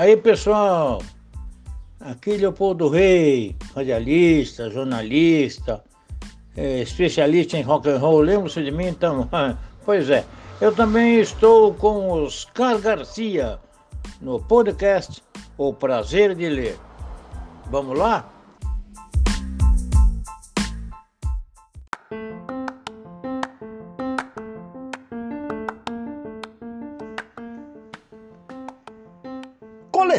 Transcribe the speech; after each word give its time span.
Aí 0.00 0.16
pessoal, 0.16 1.02
aqui 2.00 2.38
Leopoldo 2.38 2.88
Rei, 2.88 3.54
radialista, 3.76 4.70
jornalista, 4.70 5.84
é, 6.56 6.80
especialista 6.80 7.58
em 7.58 7.62
rock 7.62 7.90
and 7.90 7.98
roll, 7.98 8.20
lembra-se 8.20 8.64
de 8.64 8.70
mim 8.70 8.86
então? 8.86 9.28
pois 9.84 10.08
é, 10.08 10.24
eu 10.58 10.74
também 10.74 11.20
estou 11.20 11.74
com 11.74 12.08
Oscar 12.12 12.78
Garcia 12.78 13.58
no 14.22 14.40
podcast 14.40 15.22
O 15.58 15.74
Prazer 15.74 16.34
de 16.34 16.48
Ler. 16.48 16.78
Vamos 17.70 17.98
lá? 17.98 18.26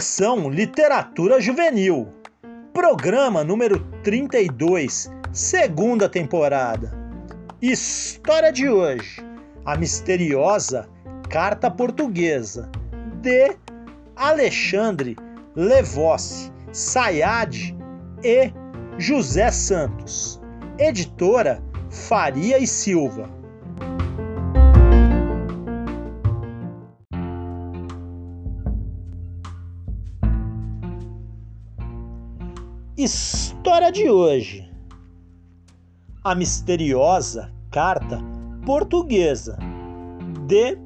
Coleção 0.02 0.50
Literatura 0.50 1.40
Juvenil. 1.40 2.08
Programa 2.74 3.44
número 3.44 3.80
32, 4.02 5.12
segunda 5.32 6.10
temporada. 6.10 6.92
História 7.62 8.52
de 8.52 8.68
hoje: 8.68 9.24
A 9.64 9.78
misteriosa 9.78 10.90
Carta 11.30 11.70
Portuguesa 11.70 12.68
de 13.22 13.56
Alexandre 14.16 15.16
Levossi, 15.56 16.52
Sayad 16.72 17.56
e 18.24 18.52
José 18.98 19.52
Santos. 19.52 20.42
Editora 20.80 21.64
Faria 21.92 22.58
e 22.58 22.66
Silva. 22.66 23.30
História 33.04 33.92
de 33.92 34.12
hoje: 34.12 34.72
A 36.24 36.36
misteriosa 36.36 37.52
carta 37.72 38.20
portuguesa 38.64 39.58
de 40.46 40.78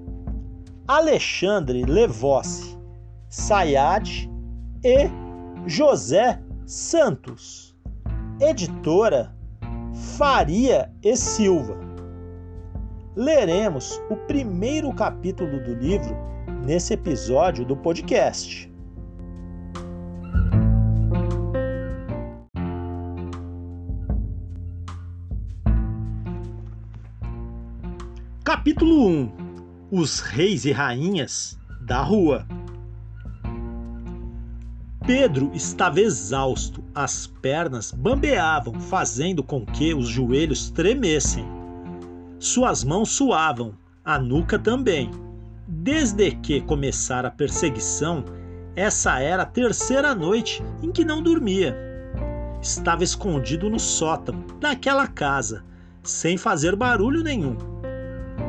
Alexandre 0.87 1.83
Levossi, 1.83 2.77
Sayad 3.27 4.29
e 4.81 5.09
José 5.67 6.41
Santos. 6.65 7.75
Editora 8.39 9.35
Faria 10.17 10.89
e 11.03 11.17
Silva. 11.17 11.77
Leremos 13.13 14.01
o 14.09 14.15
primeiro 14.25 14.93
capítulo 14.93 15.61
do 15.61 15.75
livro 15.75 16.15
nesse 16.65 16.93
episódio 16.93 17.65
do 17.65 17.75
podcast. 17.75 18.73
Capítulo 28.55 29.05
1 29.09 29.31
Os 29.91 30.21
Reis 30.21 30.63
e 30.63 30.71
Rainhas 30.71 31.59
da 31.81 32.01
Rua 32.01 32.47
Pedro 35.05 35.51
estava 35.53 35.99
exausto, 35.99 36.81
as 36.95 37.27
pernas 37.27 37.91
bambeavam, 37.91 38.79
fazendo 38.79 39.43
com 39.43 39.65
que 39.65 39.93
os 39.93 40.07
joelhos 40.07 40.71
tremessem. 40.71 41.45
Suas 42.39 42.81
mãos 42.81 43.11
suavam, 43.11 43.73
a 44.05 44.17
nuca 44.17 44.57
também. 44.57 45.11
Desde 45.67 46.31
que 46.31 46.61
começara 46.61 47.27
a 47.27 47.31
perseguição, 47.31 48.23
essa 48.73 49.19
era 49.19 49.43
a 49.43 49.45
terceira 49.45 50.15
noite 50.15 50.63
em 50.81 50.93
que 50.93 51.03
não 51.03 51.21
dormia. 51.21 51.75
Estava 52.61 53.03
escondido 53.03 53.69
no 53.69 53.81
sótão 53.81 54.45
daquela 54.61 55.07
casa, 55.07 55.61
sem 56.01 56.37
fazer 56.37 56.73
barulho 56.77 57.21
nenhum 57.21 57.74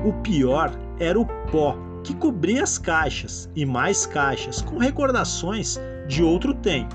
o 0.06 0.12
pior 0.22 0.70
era 1.00 1.18
o 1.18 1.26
pó 1.50 1.76
que 2.04 2.14
cobria 2.14 2.62
as 2.62 2.78
caixas 2.78 3.50
e 3.56 3.66
mais 3.66 4.06
caixas 4.06 4.62
com 4.62 4.78
recordações 4.78 5.80
de 6.06 6.22
outro 6.22 6.54
tempo. 6.54 6.94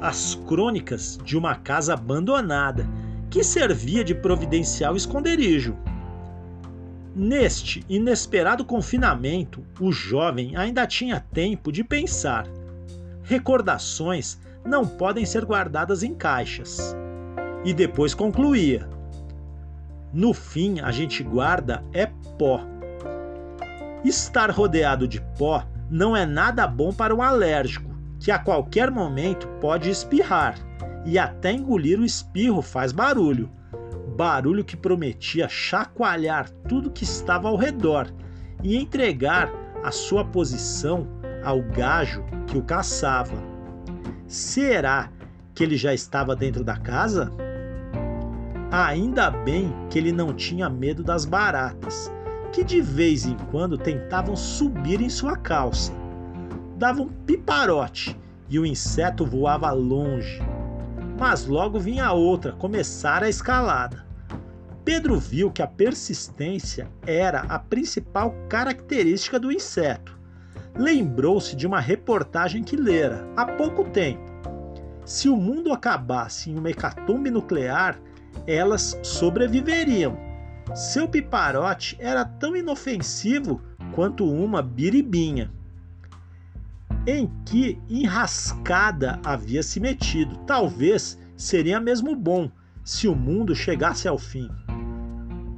As 0.00 0.34
crônicas 0.34 1.18
de 1.22 1.36
uma 1.36 1.54
casa 1.56 1.92
abandonada 1.92 2.88
que 3.28 3.44
servia 3.44 4.02
de 4.02 4.14
providencial 4.14 4.96
esconderijo. 4.96 5.76
Neste 7.14 7.84
inesperado 7.86 8.64
confinamento, 8.64 9.62
o 9.78 9.92
jovem 9.92 10.56
ainda 10.56 10.86
tinha 10.86 11.20
tempo 11.20 11.70
de 11.70 11.84
pensar. 11.84 12.46
Recordações 13.22 14.38
não 14.64 14.86
podem 14.86 15.26
ser 15.26 15.44
guardadas 15.44 16.02
em 16.02 16.14
caixas. 16.14 16.96
E 17.62 17.74
depois 17.74 18.14
concluía: 18.14 18.88
no 20.12 20.34
fim, 20.34 20.80
a 20.80 20.90
gente 20.90 21.22
guarda 21.22 21.84
é 21.92 22.06
pó. 22.38 22.60
Estar 24.04 24.50
rodeado 24.50 25.06
de 25.06 25.20
pó 25.38 25.64
não 25.88 26.16
é 26.16 26.26
nada 26.26 26.66
bom 26.66 26.92
para 26.92 27.14
um 27.14 27.22
alérgico, 27.22 27.90
que 28.18 28.30
a 28.30 28.38
qualquer 28.38 28.90
momento 28.90 29.46
pode 29.60 29.88
espirrar, 29.88 30.54
e 31.04 31.18
até 31.18 31.52
engolir 31.52 32.00
o 32.00 32.04
espirro 32.04 32.60
faz 32.60 32.92
barulho. 32.92 33.50
Barulho 34.16 34.64
que 34.64 34.76
prometia 34.76 35.48
chacoalhar 35.48 36.50
tudo 36.68 36.90
que 36.90 37.04
estava 37.04 37.48
ao 37.48 37.56
redor 37.56 38.08
e 38.62 38.76
entregar 38.76 39.50
a 39.82 39.90
sua 39.90 40.24
posição 40.24 41.06
ao 41.44 41.62
gajo 41.62 42.22
que 42.46 42.58
o 42.58 42.62
caçava. 42.62 43.36
Será 44.26 45.08
que 45.54 45.64
ele 45.64 45.76
já 45.76 45.94
estava 45.94 46.36
dentro 46.36 46.62
da 46.62 46.76
casa? 46.76 47.32
Ainda 48.70 49.30
bem 49.30 49.74
que 49.90 49.98
ele 49.98 50.12
não 50.12 50.32
tinha 50.32 50.70
medo 50.70 51.02
das 51.02 51.24
baratas, 51.24 52.10
que 52.52 52.62
de 52.62 52.80
vez 52.80 53.26
em 53.26 53.36
quando 53.50 53.76
tentavam 53.76 54.36
subir 54.36 55.00
em 55.00 55.08
sua 55.08 55.36
calça. 55.36 55.92
Davam 56.76 57.06
um 57.06 57.08
piparote 57.08 58.16
e 58.48 58.60
o 58.60 58.66
inseto 58.66 59.26
voava 59.26 59.72
longe. 59.72 60.40
Mas 61.18 61.46
logo 61.46 61.80
vinha 61.80 62.12
outra 62.12 62.52
começar 62.52 63.24
a 63.24 63.28
escalada. 63.28 64.06
Pedro 64.84 65.18
viu 65.18 65.50
que 65.50 65.62
a 65.62 65.66
persistência 65.66 66.88
era 67.04 67.40
a 67.40 67.58
principal 67.58 68.34
característica 68.48 69.38
do 69.38 69.50
inseto. 69.50 70.16
Lembrou-se 70.78 71.56
de 71.56 71.66
uma 71.66 71.80
reportagem 71.80 72.62
que 72.62 72.76
lera 72.76 73.28
há 73.36 73.44
pouco 73.44 73.84
tempo. 73.84 74.30
Se 75.04 75.28
o 75.28 75.36
mundo 75.36 75.72
acabasse 75.72 76.50
em 76.50 76.56
uma 76.56 76.70
hecatombe 76.70 77.30
nuclear, 77.30 78.00
elas 78.46 78.98
sobreviveriam. 79.02 80.16
Seu 80.74 81.08
piparote 81.08 81.96
era 81.98 82.24
tão 82.24 82.54
inofensivo 82.56 83.60
quanto 83.92 84.24
uma 84.24 84.62
biribinha. 84.62 85.50
Em 87.06 87.30
que 87.46 87.80
enrascada 87.88 89.18
havia 89.24 89.62
se 89.62 89.80
metido? 89.80 90.36
Talvez 90.46 91.18
seria 91.36 91.80
mesmo 91.80 92.14
bom 92.14 92.50
se 92.84 93.08
o 93.08 93.14
mundo 93.14 93.54
chegasse 93.54 94.06
ao 94.06 94.18
fim. 94.18 94.48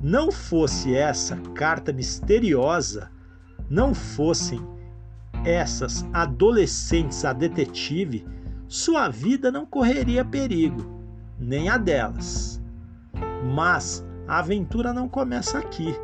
Não 0.01 0.33
fosse 0.33 0.95
essa 0.95 1.37
carta 1.55 1.93
misteriosa, 1.93 3.11
não 3.69 3.95
fossem 3.95 4.61
essas 5.45 6.07
adolescentes 6.13 7.25
a 7.25 7.33
detetive, 7.33 8.25
sua 8.69 9.09
vida 9.09 9.51
não 9.51 9.67
correria 9.67 10.25
perigo, 10.25 11.01
nem 11.39 11.69
a 11.69 11.77
delas. 11.77 12.52
Mas 13.43 14.07
a 14.29 14.39
aventura 14.39 14.93
não 14.93 15.09
começa 15.09 15.59
aqui, 15.59 15.95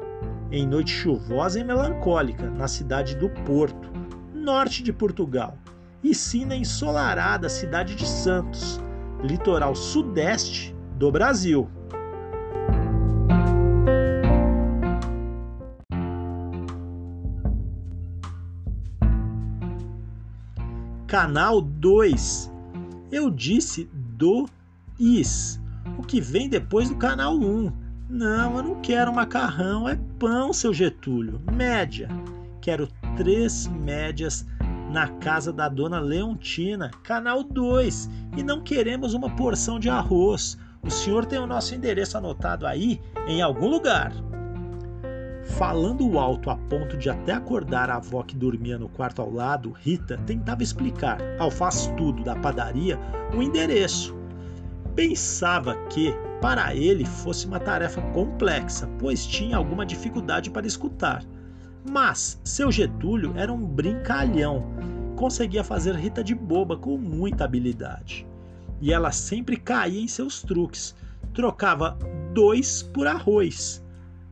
em 0.51 0.67
noite 0.67 0.91
chuvosa 0.91 1.61
e 1.61 1.65
melancólica, 1.65 2.51
na 2.51 2.67
cidade 2.67 3.15
do 3.15 3.29
Porto, 3.31 3.91
norte 4.35 4.83
de 4.83 4.93
Portugal, 4.93 5.57
e 6.03 6.15
sim 6.15 6.45
na 6.45 6.57
ensolarada 6.57 7.49
cidade 7.49 7.95
de 7.95 8.07
Santos, 8.07 8.81
litoral 9.23 9.75
sudeste 9.75 10.75
do 10.97 11.13
Brasil. 11.13 11.69
Canal 21.07 21.63
2. 21.63 22.53
Eu 23.11 23.31
disse 23.31 23.89
do 23.95 24.47
is, 25.01 25.59
o 25.97 26.03
que 26.03 26.21
vem 26.21 26.49
depois 26.49 26.89
do 26.89 26.97
canal 26.97 27.35
1. 27.35 27.73
Não, 28.11 28.57
eu 28.57 28.63
não 28.63 28.81
quero 28.81 29.15
macarrão, 29.15 29.89
é 29.89 29.99
pão, 30.19 30.53
seu 30.53 30.73
Getúlio. 30.73 31.41
Média. 31.53 32.09
Quero 32.61 32.89
três 33.17 33.67
médias 33.67 34.47
na 34.91 35.09
casa 35.09 35.53
da 35.53 35.69
dona 35.69 36.01
Leontina, 36.01 36.91
canal 37.03 37.43
2. 37.43 38.11
E 38.37 38.43
não 38.43 38.63
queremos 38.63 39.15
uma 39.15 39.31
porção 39.31 39.79
de 39.79 39.89
arroz. 39.89 40.59
O 40.83 40.91
senhor 40.91 41.27
tem 41.27 41.39
o 41.39 41.47
nosso 41.47 41.75
endereço 41.75 42.17
anotado 42.17 42.67
aí 42.67 43.01
em 43.27 43.43
algum 43.43 43.69
lugar. 43.69 44.13
Falando 45.57 46.19
alto 46.19 46.51
a 46.51 46.57
ponto 46.57 46.97
de 46.97 47.09
até 47.09 47.33
acordar 47.33 47.91
a 47.91 47.97
avó 47.97 48.23
que 48.23 48.37
dormia 48.37 48.79
no 48.79 48.89
quarto 48.89 49.23
ao 49.23 49.33
lado, 49.33 49.73
Rita 49.73 50.19
tentava 50.27 50.63
explicar, 50.63 51.19
ao 51.39 51.51
faz 51.51 51.87
tudo 51.97 52.23
da 52.23 52.37
padaria, 52.37 52.99
o 53.35 53.43
endereço. 53.43 54.18
Pensava 54.99 55.77
que, 55.91 56.13
para 56.41 56.75
ele, 56.75 57.05
fosse 57.05 57.47
uma 57.47 57.61
tarefa 57.61 58.03
complexa, 58.11 58.89
pois 58.99 59.25
tinha 59.25 59.57
alguma 59.57 59.87
dificuldade 59.87 60.51
para 60.51 60.67
escutar. 60.67 61.23
Mas 61.89 62.41
seu 62.43 62.73
Getúlio 62.73 63.33
era 63.37 63.53
um 63.53 63.65
brincalhão, 63.65 64.65
conseguia 65.15 65.63
fazer 65.63 65.95
Rita 65.95 66.25
de 66.25 66.35
boba 66.35 66.77
com 66.77 66.99
muita 66.99 67.45
habilidade. 67.45 68.27
E 68.81 68.93
ela 68.93 69.13
sempre 69.13 69.57
caía 69.57 70.03
em 70.03 70.09
seus 70.09 70.43
truques, 70.43 70.97
trocava 71.33 71.97
dois 72.35 72.83
por 72.83 73.07
arroz 73.07 73.81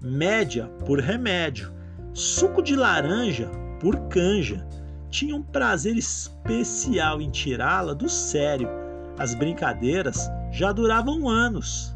média 0.03 0.67
por 0.85 0.99
remédio, 0.99 1.73
suco 2.13 2.61
de 2.61 2.75
laranja 2.75 3.49
por 3.79 3.97
canja. 4.09 4.67
Tinha 5.11 5.37
um 5.37 5.43
prazer 5.43 5.97
especial 5.97 7.21
em 7.21 7.31
tirá-la 7.31 7.95
do 7.95 8.09
sério. 8.09 8.69
As 9.17 9.33
brincadeiras 9.33 10.29
já 10.57 10.73
duravam 10.73 11.29
anos. 11.29 11.95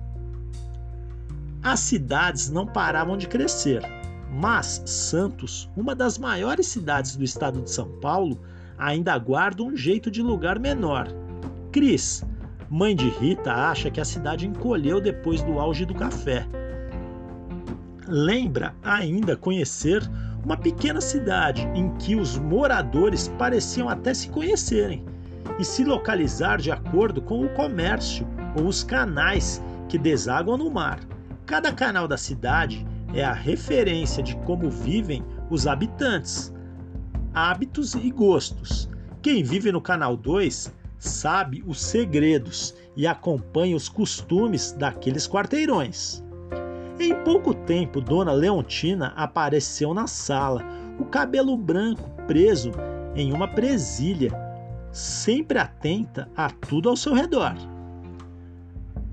As 1.62 1.81
cidades 1.81 2.51
não 2.51 2.67
paravam 2.67 3.17
de 3.17 3.27
crescer, 3.27 3.83
mas 4.31 4.83
Santos, 4.85 5.71
uma 5.75 5.95
das 5.95 6.19
maiores 6.19 6.67
cidades 6.67 7.17
do 7.17 7.25
estado 7.25 7.62
de 7.62 7.71
São 7.71 7.89
Paulo, 8.01 8.39
ainda 8.77 9.17
guarda 9.17 9.62
um 9.62 9.75
jeito 9.75 10.11
de 10.11 10.21
lugar 10.21 10.59
menor. 10.59 11.09
Cris, 11.73 12.23
mãe 12.69 12.95
de 12.95 13.09
Rita, 13.09 13.51
acha 13.51 13.91
que 13.91 14.01
a 14.01 14.05
cidade 14.05 14.47
encolheu 14.47 15.01
depois 15.01 15.43
do 15.43 15.59
auge 15.59 15.87
do 15.87 15.95
café 15.95 16.47
lembra 18.11 18.75
ainda 18.83 19.37
conhecer 19.37 20.03
uma 20.45 20.57
pequena 20.57 21.01
cidade 21.01 21.62
em 21.75 21.95
que 21.97 22.17
os 22.17 22.37
moradores 22.37 23.29
pareciam 23.39 23.89
até 23.89 24.12
se 24.12 24.29
conhecerem 24.29 25.05
e 25.61 25.65
se 25.65 25.85
localizar 25.85 26.59
de 26.59 26.73
acordo 26.73 27.23
com 27.23 27.45
o 27.45 27.49
comércio 27.51 28.27
ou 28.56 28.67
os 28.67 28.82
canais 28.82 29.62
que 29.88 29.99
desaguam 29.99 30.56
no 30.56 30.70
mar. 30.70 31.00
Cada 31.47 31.73
canal 31.73 32.06
da 32.06 32.17
cidade 32.17 32.87
é 33.12 33.25
a 33.25 33.32
referência 33.32 34.23
de 34.23 34.37
como 34.38 34.70
vivem 34.70 35.25
os 35.50 35.67
habitantes, 35.67 36.52
hábitos 37.35 37.94
e 37.94 38.11
gostos. 38.11 38.88
Quem 39.20 39.43
vive 39.43 39.73
no 39.73 39.81
canal 39.81 40.17
2 40.17 40.73
sabe 40.99 41.64
os 41.67 41.81
segredos 41.81 42.75
e 42.97 43.06
acompanha 43.06 43.75
os 43.75 43.88
costumes 43.88 44.73
daqueles 44.73 45.26
quarteirões. 45.26 46.23
Em 46.99 47.14
pouco 47.25 47.55
tempo, 47.55 48.00
Dona 48.00 48.32
Leontina 48.32 49.14
apareceu 49.17 49.94
na 49.94 50.06
sala, 50.06 50.62
o 50.99 51.05
cabelo 51.06 51.56
branco 51.56 52.11
preso 52.26 52.70
em 53.17 53.32
uma 53.32 53.49
presilha, 53.49 54.31
sempre 54.93 55.58
atenta 55.58 56.29
a 56.37 56.50
tudo 56.50 56.91
ao 56.91 56.97
seu 56.97 57.14
redor. 57.14 57.55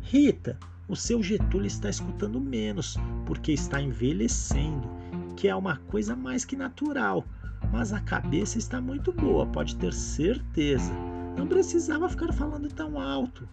Rita, 0.09 0.57
o 0.87 0.95
seu 0.95 1.21
Getúlio 1.21 1.67
está 1.67 1.89
escutando 1.89 2.39
menos, 2.39 2.95
porque 3.25 3.51
está 3.51 3.81
envelhecendo, 3.81 4.89
que 5.35 5.49
é 5.49 5.55
uma 5.55 5.75
coisa 5.75 6.15
mais 6.15 6.45
que 6.45 6.55
natural. 6.55 7.25
Mas 7.73 7.91
a 7.91 7.99
cabeça 7.99 8.57
está 8.57 8.79
muito 8.79 9.11
boa, 9.11 9.45
pode 9.45 9.75
ter 9.75 9.91
certeza. 9.91 10.93
Não 11.37 11.45
precisava 11.45 12.07
ficar 12.07 12.31
falando 12.31 12.69
tão 12.69 12.97
alto. 12.97 13.49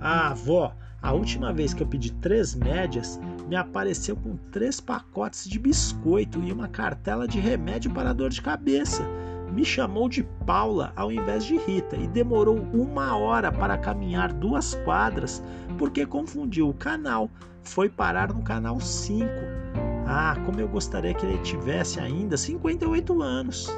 Ah, 0.00 0.30
avó, 0.30 0.74
a 1.00 1.12
última 1.12 1.52
vez 1.52 1.72
que 1.72 1.84
eu 1.84 1.86
pedi 1.86 2.10
três 2.14 2.52
médias, 2.52 3.20
me 3.48 3.54
apareceu 3.54 4.16
com 4.16 4.36
três 4.50 4.80
pacotes 4.80 5.48
de 5.48 5.56
biscoito 5.56 6.42
e 6.42 6.50
uma 6.50 6.66
cartela 6.66 7.28
de 7.28 7.38
remédio 7.38 7.92
para 7.92 8.12
dor 8.12 8.30
de 8.30 8.42
cabeça. 8.42 9.04
Me 9.52 9.64
chamou 9.64 10.08
de 10.08 10.22
Paula 10.46 10.92
ao 10.94 11.10
invés 11.10 11.44
de 11.44 11.56
Rita 11.56 11.96
e 11.96 12.06
demorou 12.06 12.58
uma 12.72 13.16
hora 13.16 13.50
para 13.50 13.76
caminhar 13.76 14.32
duas 14.32 14.74
quadras 14.84 15.42
porque 15.76 16.06
confundiu 16.06 16.68
o 16.68 16.74
canal. 16.74 17.28
Foi 17.62 17.88
parar 17.88 18.32
no 18.32 18.42
canal 18.42 18.80
5. 18.80 19.28
Ah, 20.06 20.36
como 20.44 20.60
eu 20.60 20.68
gostaria 20.68 21.14
que 21.14 21.26
ele 21.26 21.38
tivesse 21.38 21.98
ainda 22.00 22.36
58 22.36 23.22
anos. 23.22 23.68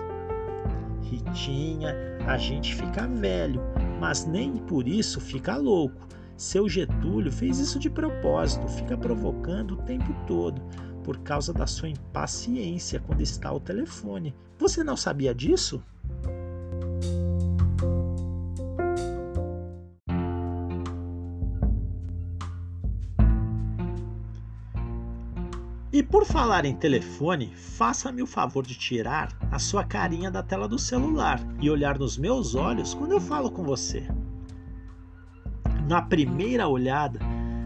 Ritinha, 1.02 1.94
a 2.26 2.36
gente 2.38 2.74
fica 2.74 3.06
velho, 3.06 3.60
mas 4.00 4.24
nem 4.26 4.56
por 4.56 4.86
isso 4.86 5.20
fica 5.20 5.56
louco. 5.56 6.06
Seu 6.36 6.68
Getúlio 6.68 7.30
fez 7.30 7.58
isso 7.58 7.78
de 7.78 7.90
propósito, 7.90 8.66
fica 8.66 8.96
provocando 8.96 9.74
o 9.74 9.82
tempo 9.82 10.14
todo, 10.26 10.60
por 11.04 11.18
causa 11.18 11.52
da 11.52 11.66
sua 11.66 11.88
impaciência 11.88 13.00
quando 13.06 13.20
está 13.20 13.50
ao 13.50 13.60
telefone. 13.60 14.34
Você 14.62 14.84
não 14.84 14.96
sabia 14.96 15.34
disso? 15.34 15.82
E 25.92 26.00
por 26.00 26.24
falar 26.24 26.64
em 26.64 26.76
telefone, 26.76 27.52
faça-me 27.56 28.22
o 28.22 28.26
favor 28.26 28.64
de 28.64 28.76
tirar 28.76 29.36
a 29.50 29.58
sua 29.58 29.82
carinha 29.82 30.30
da 30.30 30.44
tela 30.44 30.68
do 30.68 30.78
celular 30.78 31.40
e 31.60 31.68
olhar 31.68 31.98
nos 31.98 32.16
meus 32.16 32.54
olhos 32.54 32.94
quando 32.94 33.10
eu 33.10 33.20
falo 33.20 33.50
com 33.50 33.64
você. 33.64 34.06
Na 35.88 36.00
primeira 36.00 36.68
olhada, 36.68 37.18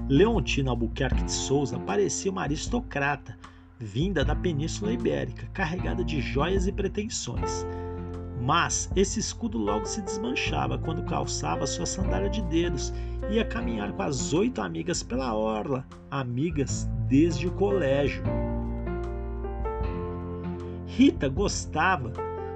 Leontina 0.08 0.70
Albuquerque 0.70 1.24
de 1.24 1.32
Souza 1.32 1.78
parecia 1.78 2.32
uma 2.32 2.40
aristocrata 2.40 3.36
vinda 3.78 4.24
da 4.24 4.34
Península 4.34 4.92
Ibérica, 4.92 5.46
carregada 5.52 6.04
de 6.04 6.20
joias 6.20 6.66
e 6.66 6.72
pretensões. 6.72 7.66
Mas 8.40 8.90
esse 8.94 9.18
escudo 9.18 9.58
logo 9.58 9.86
se 9.86 10.00
desmanchava 10.02 10.78
quando 10.78 11.02
calçava 11.02 11.66
sua 11.66 11.86
sandália 11.86 12.30
de 12.30 12.42
dedos 12.42 12.92
e 13.30 13.34
ia 13.34 13.44
caminhar 13.44 13.92
com 13.92 14.02
as 14.02 14.32
oito 14.32 14.60
amigas 14.60 15.02
pela 15.02 15.34
orla, 15.34 15.84
amigas 16.10 16.88
desde 17.08 17.48
o 17.48 17.52
colégio. 17.52 18.22
Rita 20.86 21.28
gostava 21.28 22.12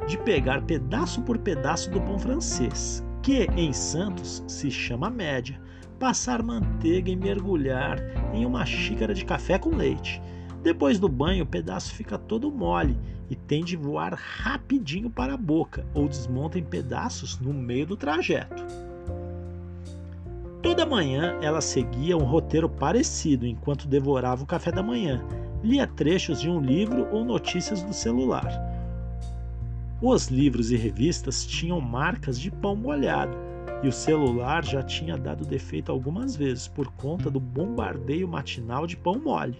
de 0.06 0.16
pegar 0.18 0.62
pedaço 0.62 1.22
por 1.22 1.38
pedaço 1.38 1.90
do 1.90 2.00
pão 2.00 2.18
francês, 2.18 3.04
que 3.22 3.44
em 3.56 3.72
Santos 3.72 4.42
se 4.46 4.70
chama 4.70 5.10
média, 5.10 5.60
passar 5.98 6.42
manteiga 6.42 7.10
e 7.10 7.16
mergulhar 7.16 7.98
em 8.32 8.46
uma 8.46 8.64
xícara 8.64 9.12
de 9.12 9.24
café 9.24 9.58
com 9.58 9.70
leite. 9.70 10.22
Depois 10.62 10.98
do 10.98 11.08
banho, 11.08 11.44
o 11.44 11.46
pedaço 11.46 11.94
fica 11.94 12.18
todo 12.18 12.50
mole 12.50 12.96
e 13.30 13.36
tem 13.36 13.64
de 13.64 13.76
voar 13.76 14.12
rapidinho 14.12 15.08
para 15.08 15.34
a 15.34 15.36
boca 15.36 15.86
ou 15.94 16.06
desmonta 16.06 16.58
em 16.58 16.64
pedaços 16.64 17.38
no 17.38 17.52
meio 17.52 17.86
do 17.86 17.96
trajeto. 17.96 18.62
Toda 20.62 20.84
manhã 20.84 21.38
ela 21.40 21.62
seguia 21.62 22.16
um 22.16 22.24
roteiro 22.24 22.68
parecido 22.68 23.46
enquanto 23.46 23.88
devorava 23.88 24.42
o 24.42 24.46
café 24.46 24.70
da 24.70 24.82
manhã, 24.82 25.24
lia 25.62 25.86
trechos 25.86 26.40
de 26.40 26.50
um 26.50 26.60
livro 26.60 27.08
ou 27.10 27.24
notícias 27.24 27.82
do 27.82 27.94
celular. 27.94 28.50
Os 30.02 30.28
livros 30.28 30.70
e 30.70 30.76
revistas 30.76 31.46
tinham 31.46 31.80
marcas 31.80 32.38
de 32.38 32.50
pão 32.50 32.76
molhado 32.76 33.34
e 33.82 33.88
o 33.88 33.92
celular 33.92 34.62
já 34.62 34.82
tinha 34.82 35.16
dado 35.16 35.46
defeito 35.46 35.90
algumas 35.90 36.36
vezes 36.36 36.68
por 36.68 36.92
conta 36.92 37.30
do 37.30 37.40
bombardeio 37.40 38.28
matinal 38.28 38.86
de 38.86 38.96
pão 38.96 39.18
mole. 39.18 39.56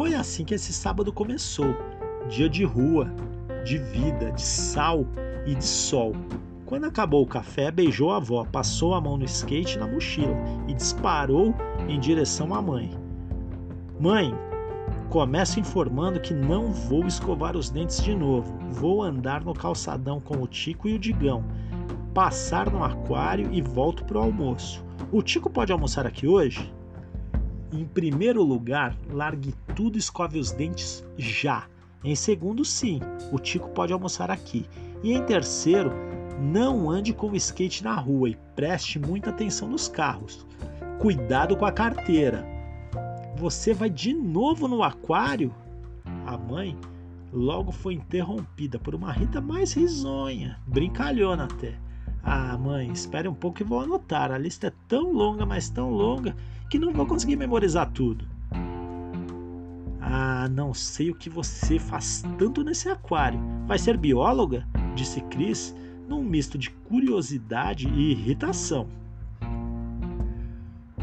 Foi 0.00 0.14
assim 0.14 0.46
que 0.46 0.54
esse 0.54 0.72
sábado 0.72 1.12
começou. 1.12 1.76
Dia 2.30 2.48
de 2.48 2.64
rua, 2.64 3.12
de 3.66 3.76
vida, 3.76 4.32
de 4.32 4.40
sal 4.40 5.06
e 5.44 5.54
de 5.54 5.62
sol. 5.62 6.14
Quando 6.64 6.86
acabou 6.86 7.22
o 7.22 7.26
café, 7.26 7.70
beijou 7.70 8.10
a 8.10 8.16
avó, 8.16 8.46
passou 8.50 8.94
a 8.94 9.00
mão 9.02 9.18
no 9.18 9.26
skate 9.26 9.78
na 9.78 9.86
mochila 9.86 10.34
e 10.66 10.72
disparou 10.72 11.54
em 11.86 12.00
direção 12.00 12.54
à 12.54 12.62
mãe. 12.62 12.90
Mãe, 14.00 14.34
começo 15.10 15.60
informando 15.60 16.18
que 16.18 16.32
não 16.32 16.72
vou 16.72 17.06
escovar 17.06 17.54
os 17.54 17.68
dentes 17.68 18.02
de 18.02 18.14
novo. 18.14 18.58
Vou 18.70 19.02
andar 19.02 19.44
no 19.44 19.52
calçadão 19.52 20.18
com 20.18 20.42
o 20.42 20.46
Tico 20.46 20.88
e 20.88 20.94
o 20.94 20.98
Digão, 20.98 21.44
passar 22.14 22.70
no 22.70 22.82
aquário 22.82 23.52
e 23.52 23.60
volto 23.60 24.02
pro 24.06 24.20
almoço. 24.20 24.82
O 25.12 25.22
Tico 25.22 25.50
pode 25.50 25.70
almoçar 25.70 26.06
aqui 26.06 26.26
hoje? 26.26 26.72
Em 27.72 27.84
primeiro 27.84 28.42
lugar, 28.42 28.96
largue 29.10 29.54
tudo 29.76 29.96
e 29.96 29.98
escove 29.98 30.38
os 30.38 30.50
dentes 30.50 31.04
já. 31.16 31.66
Em 32.02 32.14
segundo, 32.14 32.64
sim, 32.64 33.00
o 33.30 33.38
Tico 33.38 33.68
pode 33.70 33.92
almoçar 33.92 34.30
aqui. 34.30 34.66
E 35.02 35.12
em 35.12 35.22
terceiro, 35.24 35.92
não 36.40 36.90
ande 36.90 37.12
com 37.12 37.30
o 37.30 37.36
skate 37.36 37.84
na 37.84 37.94
rua 37.94 38.30
e 38.30 38.38
preste 38.56 38.98
muita 38.98 39.30
atenção 39.30 39.68
nos 39.68 39.88
carros. 39.88 40.46
Cuidado 40.98 41.56
com 41.56 41.64
a 41.64 41.72
carteira. 41.72 42.44
Você 43.36 43.72
vai 43.72 43.88
de 43.88 44.12
novo 44.12 44.66
no 44.66 44.82
aquário? 44.82 45.54
A 46.26 46.36
mãe 46.36 46.76
logo 47.32 47.70
foi 47.70 47.94
interrompida 47.94 48.78
por 48.78 48.94
uma 48.94 49.12
Rita 49.12 49.40
mais 49.40 49.72
risonha, 49.72 50.58
brincalhona 50.66 51.44
até. 51.44 51.78
Ah, 52.22 52.58
mãe, 52.58 52.90
espere 52.90 53.28
um 53.28 53.34
pouco 53.34 53.62
e 53.62 53.64
vou 53.64 53.80
anotar. 53.80 54.30
A 54.30 54.38
lista 54.38 54.66
é 54.66 54.72
tão 54.88 55.12
longa, 55.12 55.46
mas 55.46 55.70
tão 55.70 55.90
longa, 55.90 56.34
que 56.70 56.78
não 56.78 56.92
vou 56.92 57.04
conseguir 57.04 57.34
memorizar 57.34 57.90
tudo. 57.90 58.24
Ah, 60.00 60.48
não 60.48 60.72
sei 60.72 61.10
o 61.10 61.14
que 61.14 61.28
você 61.28 61.80
faz 61.80 62.24
tanto 62.38 62.62
nesse 62.62 62.88
aquário. 62.88 63.40
Vai 63.66 63.76
ser 63.76 63.96
bióloga? 63.96 64.66
Disse 64.94 65.20
Cris, 65.22 65.74
num 66.08 66.22
misto 66.22 66.56
de 66.56 66.70
curiosidade 66.70 67.88
e 67.88 68.12
irritação. 68.12 68.86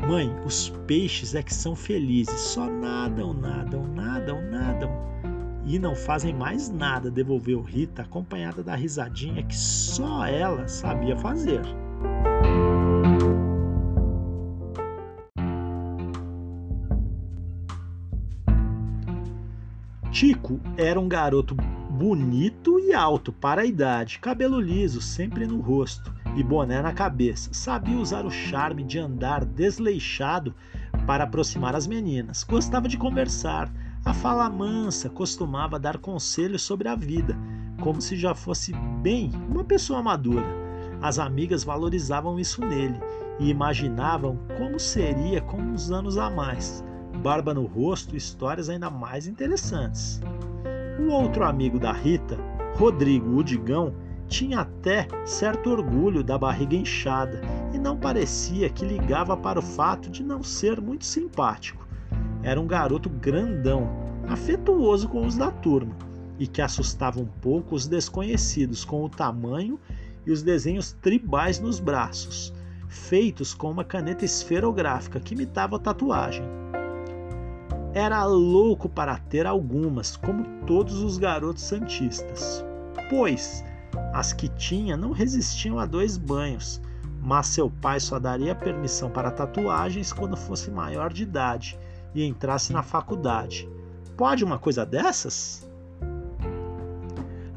Mãe, 0.07 0.33
os 0.45 0.69
peixes 0.87 1.35
é 1.35 1.43
que 1.43 1.53
são 1.53 1.75
felizes, 1.75 2.39
só 2.39 2.65
nadam, 2.69 3.33
nadam, 3.33 3.85
nadam, 3.87 4.41
nadam. 4.49 4.89
E 5.65 5.77
não 5.77 5.95
fazem 5.95 6.33
mais 6.33 6.69
nada, 6.69 7.11
devolveu 7.11 7.61
Rita, 7.61 8.03
acompanhada 8.03 8.63
da 8.63 8.73
risadinha 8.73 9.43
que 9.43 9.55
só 9.55 10.25
ela 10.25 10.65
sabia 10.69 11.17
fazer. 11.17 11.61
Tico 20.19 20.59
era 20.75 20.99
um 20.99 21.07
garoto 21.07 21.53
bonito 21.53 22.79
e 22.79 22.91
alto 22.91 23.31
para 23.31 23.61
a 23.61 23.65
idade, 23.67 24.17
cabelo 24.17 24.59
liso 24.59 24.99
sempre 24.99 25.45
no 25.45 25.61
rosto 25.61 26.11
e 26.35 26.41
boné 26.41 26.81
na 26.81 26.91
cabeça. 26.91 27.53
Sabia 27.53 27.99
usar 27.99 28.25
o 28.25 28.31
charme 28.31 28.83
de 28.83 28.97
andar 28.97 29.45
desleixado 29.45 30.55
para 31.05 31.25
aproximar 31.25 31.75
as 31.75 31.85
meninas. 31.85 32.43
Gostava 32.43 32.87
de 32.87 32.97
conversar. 32.97 33.71
A 34.03 34.11
fala 34.11 34.49
mansa 34.49 35.07
costumava 35.07 35.77
dar 35.77 35.99
conselhos 35.99 36.63
sobre 36.63 36.87
a 36.87 36.95
vida, 36.95 37.37
como 37.79 38.01
se 38.01 38.15
já 38.17 38.33
fosse 38.33 38.73
bem 39.03 39.29
uma 39.47 39.63
pessoa 39.63 40.01
madura. 40.01 40.47
As 40.99 41.19
amigas 41.19 41.63
valorizavam 41.63 42.39
isso 42.39 42.65
nele 42.65 42.99
e 43.39 43.51
imaginavam 43.51 44.39
como 44.57 44.79
seria 44.79 45.41
com 45.41 45.61
uns 45.61 45.91
anos 45.91 46.17
a 46.17 46.27
mais 46.27 46.83
barba 47.17 47.53
no 47.53 47.65
rosto 47.65 48.15
histórias 48.15 48.69
ainda 48.69 48.89
mais 48.89 49.27
interessantes. 49.27 50.21
O 50.99 51.11
outro 51.11 51.43
amigo 51.43 51.79
da 51.79 51.91
Rita, 51.91 52.37
Rodrigo 52.75 53.37
Udigão, 53.37 53.93
tinha 54.27 54.59
até 54.59 55.07
certo 55.25 55.69
orgulho 55.69 56.23
da 56.23 56.37
barriga 56.37 56.75
inchada 56.75 57.41
e 57.73 57.77
não 57.77 57.97
parecia 57.97 58.69
que 58.69 58.85
ligava 58.85 59.35
para 59.35 59.59
o 59.59 59.61
fato 59.61 60.09
de 60.09 60.23
não 60.23 60.43
ser 60.43 60.81
muito 60.81 61.05
simpático. 61.05 61.87
Era 62.43 62.59
um 62.59 62.67
garoto 62.67 63.09
grandão, 63.09 63.89
afetuoso 64.27 65.07
com 65.07 65.25
os 65.25 65.35
da 65.35 65.49
turma 65.49 65.95
e 66.39 66.45
que 66.45 66.61
assustava 66.61 67.19
um 67.19 67.25
pouco 67.25 67.73
os 67.73 67.87
desconhecidos 67.87 68.85
com 68.85 69.03
o 69.03 69.09
tamanho 69.09 69.79
e 70.25 70.31
os 70.31 70.43
desenhos 70.43 70.91
tribais 70.91 71.59
nos 71.59 71.79
braços, 71.79 72.53
feitos 72.87 73.53
com 73.53 73.71
uma 73.71 73.83
caneta 73.83 74.25
esferográfica 74.25 75.19
que 75.19 75.33
imitava 75.33 75.79
tatuagem. 75.79 76.43
Era 77.97 78.23
louco 78.25 78.87
para 78.87 79.17
ter 79.17 79.47
algumas, 79.47 80.15
como 80.15 80.45
todos 80.67 80.99
os 80.99 81.17
garotos 81.17 81.63
santistas, 81.63 82.63
pois 83.09 83.65
as 84.13 84.31
que 84.31 84.47
tinha 84.49 84.95
não 84.95 85.11
resistiam 85.11 85.79
a 85.79 85.85
dois 85.87 86.15
banhos, 86.15 86.79
mas 87.23 87.47
seu 87.47 87.71
pai 87.71 87.99
só 87.99 88.19
daria 88.19 88.53
permissão 88.53 89.09
para 89.09 89.31
tatuagens 89.31 90.13
quando 90.13 90.37
fosse 90.37 90.69
maior 90.69 91.11
de 91.11 91.23
idade 91.23 91.75
e 92.13 92.23
entrasse 92.23 92.71
na 92.71 92.83
faculdade. 92.83 93.67
Pode 94.15 94.45
uma 94.45 94.59
coisa 94.59 94.85
dessas? 94.85 95.67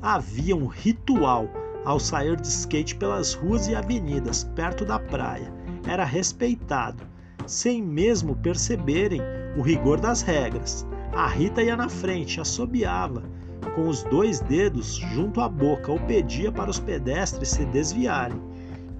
Havia 0.00 0.56
um 0.56 0.68
ritual 0.68 1.50
ao 1.84 2.00
sair 2.00 2.40
de 2.40 2.48
skate 2.48 2.96
pelas 2.96 3.34
ruas 3.34 3.68
e 3.68 3.74
avenidas 3.74 4.44
perto 4.54 4.86
da 4.86 4.98
praia. 4.98 5.52
Era 5.86 6.06
respeitado, 6.06 7.09
sem 7.50 7.82
mesmo 7.82 8.36
perceberem 8.36 9.20
o 9.56 9.60
rigor 9.60 9.98
das 9.98 10.22
regras. 10.22 10.86
A 11.12 11.26
Rita 11.26 11.60
ia 11.60 11.76
na 11.76 11.88
frente, 11.88 12.40
assobiava 12.40 13.24
com 13.74 13.88
os 13.88 14.04
dois 14.04 14.40
dedos 14.40 14.94
junto 14.94 15.40
à 15.40 15.48
boca 15.48 15.90
ou 15.90 15.98
pedia 15.98 16.52
para 16.52 16.70
os 16.70 16.78
pedestres 16.78 17.48
se 17.48 17.64
desviarem. 17.66 18.40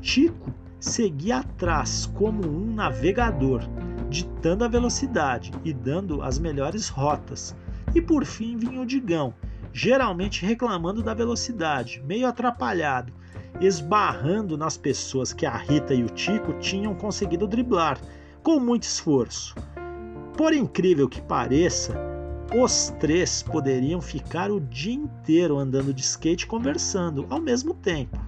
Tico 0.01 0.53
seguia 0.81 1.39
atrás 1.39 2.07
como 2.15 2.45
um 2.45 2.75
navegador, 2.75 3.63
ditando 4.09 4.65
a 4.65 4.69
velocidade 4.69 5.53
e 5.65 5.73
dando 5.73 6.21
as 6.21 6.37
melhores 6.37 6.89
rotas. 6.89 7.55
E 7.95 8.03
por 8.03 8.25
fim 8.25 8.57
vinha 8.57 8.81
o 8.81 8.87
Digão, 8.87 9.33
geralmente 9.73 10.45
reclamando 10.45 11.05
da 11.05 11.15
velocidade, 11.15 12.03
meio 12.05 12.27
atrapalhado, 12.27 13.13
esbarrando 13.61 14.59
nas 14.59 14.77
pessoas 14.77 15.33
que 15.33 15.47
a 15.47 15.57
Rita 15.57 15.95
e 15.95 16.03
o 16.03 16.09
Tico 16.09 16.53
tinham 16.55 16.97
conseguido 16.97 17.47
driblar 17.47 17.97
com 18.43 18.59
muito 18.59 18.85
esforço. 18.85 19.55
Por 20.37 20.53
incrível 20.53 21.09
que 21.09 21.21
pareça, 21.21 21.95
os 22.55 22.93
três 22.99 23.43
poderiam 23.43 24.01
ficar 24.01 24.51
o 24.51 24.61
dia 24.61 24.95
inteiro 24.95 25.59
andando 25.59 25.95
de 25.95 26.01
skate 26.01 26.47
conversando 26.47 27.27
ao 27.31 27.41
mesmo 27.41 27.75
tempo. 27.75 28.19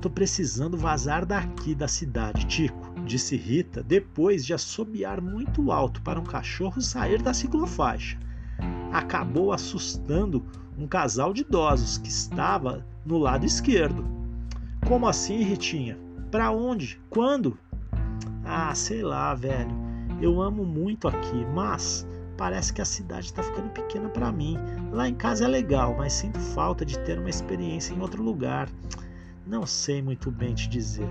Tô 0.00 0.10
precisando 0.10 0.76
vazar 0.76 1.24
daqui 1.24 1.74
da 1.74 1.88
cidade, 1.88 2.44
Tico, 2.46 2.92
disse 3.06 3.36
Rita, 3.36 3.82
depois 3.82 4.44
de 4.44 4.52
assobiar 4.52 5.20
muito 5.22 5.72
alto 5.72 6.02
para 6.02 6.20
um 6.20 6.24
cachorro 6.24 6.82
sair 6.82 7.22
da 7.22 7.32
ciclofaixa. 7.32 8.18
Acabou 8.92 9.50
assustando 9.50 10.44
um 10.76 10.86
casal 10.86 11.32
de 11.32 11.40
idosos 11.40 11.96
que 11.96 12.08
estava 12.08 12.84
no 13.06 13.16
lado 13.16 13.46
esquerdo. 13.46 14.04
Como 14.86 15.08
assim, 15.08 15.42
Ritinha? 15.42 15.98
Para 16.30 16.50
onde? 16.50 17.00
Quando? 17.08 17.56
Ah, 18.56 18.72
sei 18.72 19.02
lá, 19.02 19.34
velho. 19.34 19.68
Eu 20.22 20.40
amo 20.40 20.64
muito 20.64 21.08
aqui, 21.08 21.44
mas 21.52 22.06
parece 22.36 22.72
que 22.72 22.80
a 22.80 22.84
cidade 22.84 23.26
está 23.26 23.42
ficando 23.42 23.68
pequena 23.70 24.08
para 24.08 24.30
mim. 24.30 24.56
Lá 24.92 25.08
em 25.08 25.14
casa 25.14 25.44
é 25.44 25.48
legal, 25.48 25.96
mas 25.98 26.12
sinto 26.12 26.38
falta 26.38 26.84
de 26.84 26.96
ter 27.00 27.18
uma 27.18 27.28
experiência 27.28 27.92
em 27.92 28.00
outro 28.00 28.22
lugar. 28.22 28.68
Não 29.44 29.66
sei 29.66 30.00
muito 30.00 30.30
bem 30.30 30.54
te 30.54 30.68
dizer. 30.68 31.10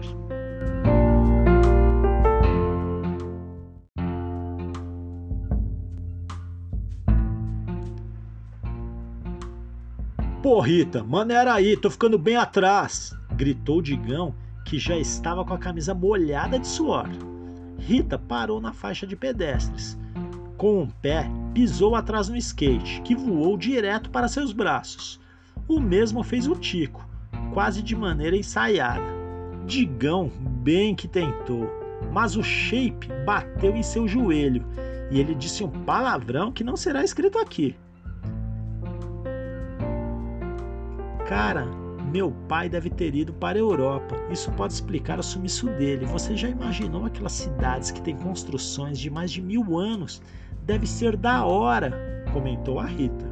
Pô, 10.41 10.61
Rita, 10.61 11.03
maneira 11.03 11.53
aí, 11.53 11.75
tô 11.75 11.89
ficando 11.89 12.17
bem 12.17 12.37
atrás, 12.37 13.13
gritou 13.35 13.81
Digão 13.81 14.33
que 14.63 14.79
já 14.79 14.95
estava 14.97 15.43
com 15.43 15.53
a 15.53 15.57
camisa 15.57 15.93
molhada 15.93 16.57
de 16.57 16.67
suor. 16.67 17.32
Rita 17.85 18.17
parou 18.17 18.61
na 18.61 18.71
faixa 18.71 19.05
de 19.05 19.13
pedestres. 19.13 19.97
Com 20.57 20.83
um 20.83 20.87
pé, 20.87 21.29
pisou 21.53 21.95
atrás 21.95 22.29
no 22.29 22.37
skate, 22.37 23.01
que 23.01 23.13
voou 23.13 23.57
direto 23.57 24.09
para 24.09 24.29
seus 24.29 24.53
braços. 24.53 25.19
O 25.67 25.81
mesmo 25.81 26.23
fez 26.23 26.47
o 26.47 26.55
Tico, 26.55 27.05
quase 27.53 27.81
de 27.81 27.93
maneira 27.93 28.37
ensaiada. 28.37 29.03
Digão 29.65 30.31
bem 30.63 30.95
que 30.95 31.09
tentou, 31.09 31.69
mas 32.11 32.37
o 32.37 32.43
shape 32.43 33.09
bateu 33.25 33.75
em 33.75 33.83
seu 33.83 34.07
joelho 34.07 34.65
e 35.11 35.19
ele 35.19 35.35
disse 35.35 35.61
um 35.61 35.69
palavrão 35.69 36.53
que 36.53 36.63
não 36.63 36.77
será 36.77 37.03
escrito 37.03 37.37
aqui. 37.37 37.75
Cara, 41.27 41.67
Meu 42.13 42.31
pai 42.47 42.69
deve 42.69 42.91
ter 42.91 43.15
ido 43.15 43.33
para 43.33 43.57
a 43.57 43.59
Europa. 43.59 44.15
Isso 44.29 44.51
pode 44.51 44.71
explicar 44.71 45.17
o 45.17 45.23
sumiço 45.23 45.65
dele. 45.71 46.05
Você 46.05 46.37
já 46.37 46.47
imaginou 46.47 47.05
aquelas 47.07 47.31
cidades 47.31 47.89
que 47.89 48.03
têm 48.03 48.15
construções 48.15 48.99
de 48.99 49.09
mais 49.09 49.31
de 49.31 49.41
mil 49.41 49.79
anos? 49.79 50.21
Deve 50.63 50.85
ser 50.85 51.17
da 51.17 51.43
hora, 51.43 52.23
comentou 52.31 52.79
a 52.79 52.85
Rita. 52.85 53.25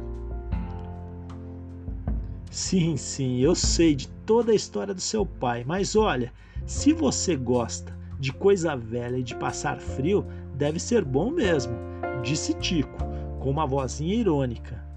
Sim, 2.50 2.96
sim, 2.96 3.38
eu 3.38 3.54
sei 3.54 3.94
de 3.94 4.08
toda 4.26 4.50
a 4.50 4.56
história 4.56 4.92
do 4.92 5.00
seu 5.00 5.24
pai, 5.24 5.62
mas 5.64 5.94
olha, 5.94 6.32
se 6.66 6.92
você 6.92 7.36
gosta 7.36 7.96
de 8.18 8.32
coisa 8.32 8.74
velha 8.74 9.16
e 9.16 9.22
de 9.22 9.36
passar 9.36 9.80
frio, 9.80 10.26
deve 10.56 10.80
ser 10.80 11.04
bom 11.04 11.30
mesmo, 11.30 11.72
disse 12.20 12.52
Tico, 12.54 12.98
com 13.38 13.48
uma 13.48 13.64
vozinha 13.64 14.12
irônica. 14.12 14.91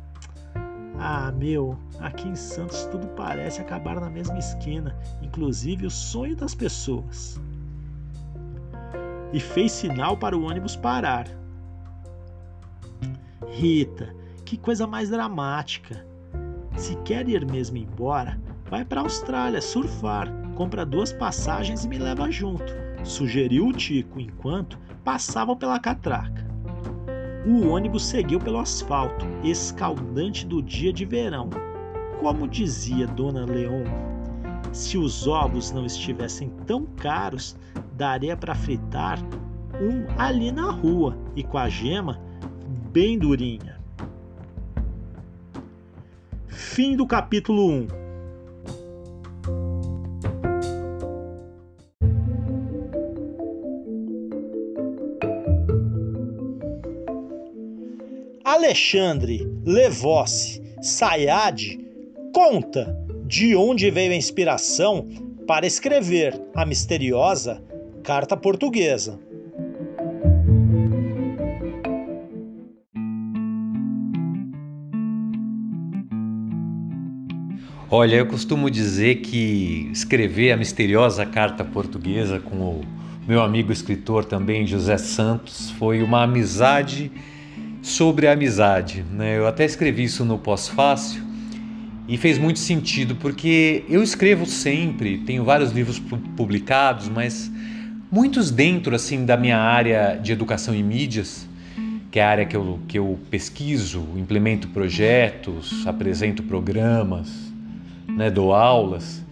Ah, 1.00 1.32
meu, 1.32 1.78
aqui 2.00 2.28
em 2.28 2.36
Santos 2.36 2.86
tudo 2.86 3.08
parece 3.10 3.62
acabar 3.62 4.00
na 4.00 4.10
mesma 4.10 4.38
esquina, 4.38 4.96
inclusive 5.22 5.86
o 5.86 5.92
sonho 5.92 6.36
das 6.36 6.56
pessoas. 6.56 7.40
E 9.34 9.40
fez 9.40 9.72
sinal 9.72 10.16
para 10.16 10.38
o 10.38 10.46
ônibus 10.46 10.76
parar. 10.76 11.28
Rita, 13.50 14.16
que 14.46 14.58
coisa 14.58 14.88
mais 14.88 15.10
dramática. 15.10 16.06
Se 16.78 16.96
quer 16.98 17.28
ir 17.28 17.46
mesmo 17.46 17.78
embora, 17.78 18.40
vai 18.70 18.86
para 18.86 19.02
a 19.02 19.04
Austrália 19.04 19.62
surfar, 19.62 20.30
compra 20.56 20.86
duas 20.86 21.12
passagens 21.12 21.84
e 21.84 21.88
me 21.88 21.98
leva 21.98 22.32
junto, 22.32 22.74
sugeriu 23.04 23.68
o 23.68 23.74
Tico 23.74 24.20
enquanto 24.20 24.78
passavam 25.04 25.56
pela 25.56 25.80
catraca. 25.80 26.45
O 27.46 27.68
ônibus 27.68 28.06
seguiu 28.06 28.40
pelo 28.40 28.58
asfalto, 28.58 29.24
escaldante 29.44 30.48
do 30.48 30.64
dia 30.64 30.92
de 30.92 31.06
verão. 31.06 31.50
Como 32.20 32.48
dizia 32.48 33.06
Dona 33.06 33.46
Leon, 33.46 33.84
se 34.74 34.98
os 34.98 35.28
ovos 35.28 35.72
não 35.72 35.86
estivessem 35.86 36.50
tão 36.66 36.86
caros, 36.86 37.56
daria 37.94 38.36
para 38.36 38.56
fritar 38.56 39.20
um 39.80 40.08
ali 40.20 40.52
na 40.52 40.72
rua 40.72 41.16
e 41.36 41.44
com 41.44 41.60
a 41.60 41.70
gema 41.70 42.20
bem 42.92 43.20
durinha. 43.20 43.80
Fim 46.48 46.96
do 46.96 47.06
capítulo 47.06 47.70
1. 47.70 48.05
Alexandre 58.66 59.48
Levossi 59.64 60.60
Sayad 60.82 61.78
conta 62.34 62.98
de 63.28 63.56
onde 63.56 63.92
veio 63.92 64.12
a 64.12 64.16
inspiração 64.16 65.08
para 65.46 65.68
escrever 65.68 66.42
a 66.56 66.66
misteriosa 66.66 67.62
Carta 68.04 68.36
Portuguesa. 68.36 69.20
Olha, 77.92 78.16
eu 78.16 78.26
costumo 78.26 78.72
dizer 78.72 79.18
que 79.18 79.92
escrever 79.92 80.52
a 80.54 80.58
misteriosa 80.58 81.24
Carta 81.24 81.64
Portuguesa 81.64 82.40
com 82.40 82.56
o 82.56 82.82
meu 83.28 83.44
amigo 83.44 83.72
escritor 83.72 84.26
também, 84.26 84.66
José 84.66 84.98
Santos, 84.98 85.70
foi 85.70 86.02
uma 86.02 86.24
amizade 86.24 87.12
sobre 87.86 88.28
a 88.28 88.34
amizade. 88.34 89.06
Né? 89.12 89.38
Eu 89.38 89.48
até 89.48 89.64
escrevi 89.64 90.04
isso 90.04 90.26
no 90.26 90.40
pós-fácil 90.40 91.24
e 92.08 92.18
fez 92.18 92.38
muito 92.38 92.58
sentido 92.60 93.16
porque 93.16 93.86
eu 93.88 94.02
escrevo 94.02 94.46
sempre, 94.46 95.20
tenho 95.20 95.44
vários 95.44 95.72
livros 95.72 96.00
publicados, 96.36 97.08
mas 97.08 97.52
muitos 98.12 98.50
dentro 98.50 98.96
assim 98.96 99.24
da 99.24 99.38
minha 99.38 99.58
área 99.58 100.16
de 100.16 100.32
educação 100.32 100.74
e 100.74 100.82
mídias, 100.82 101.48
que 102.12 102.20
é 102.20 102.24
a 102.24 102.30
área 102.30 102.46
que 102.46 102.56
eu, 102.56 102.80
que 102.88 102.98
eu 102.98 103.20
pesquiso, 103.30 104.04
implemento 104.18 104.68
projetos, 104.70 105.86
apresento 105.86 106.42
programas, 106.42 107.30
né, 108.08 108.32
dou 108.32 108.54
aulas. 108.54 109.24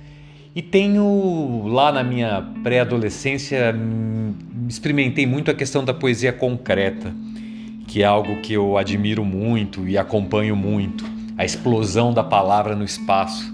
E 0.56 0.62
tenho 0.62 1.66
lá 1.66 1.92
na 1.92 2.04
minha 2.04 2.44
pré-adolescência 2.62 3.76
hum, 3.76 4.34
experimentei 4.70 5.26
muito 5.26 5.50
a 5.50 5.56
questão 5.56 5.84
da 5.84 5.94
poesia 5.94 6.32
concreta 6.32 7.12
que 7.94 8.02
é 8.02 8.06
algo 8.08 8.38
que 8.38 8.54
eu 8.54 8.76
admiro 8.76 9.24
muito 9.24 9.88
e 9.88 10.00
acompanho 10.00 10.56
muito, 10.56 11.06
a 11.38 11.46
explosão 11.46 12.12
da 12.12 12.24
palavra 12.24 12.76
no 12.76 12.84
espaço. 12.84 13.54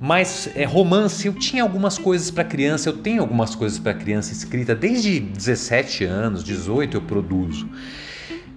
Mas 0.00 0.50
é, 0.56 0.64
romance, 0.64 1.28
eu 1.28 1.32
tinha 1.34 1.62
algumas 1.62 1.96
coisas 1.96 2.32
para 2.32 2.42
criança, 2.42 2.88
eu 2.88 2.94
tenho 2.94 3.20
algumas 3.20 3.54
coisas 3.54 3.78
para 3.78 3.94
criança 3.94 4.32
escrita 4.32 4.74
desde 4.74 5.20
17 5.20 6.02
anos, 6.02 6.42
18 6.42 6.96
eu 6.96 7.02
produzo. 7.02 7.68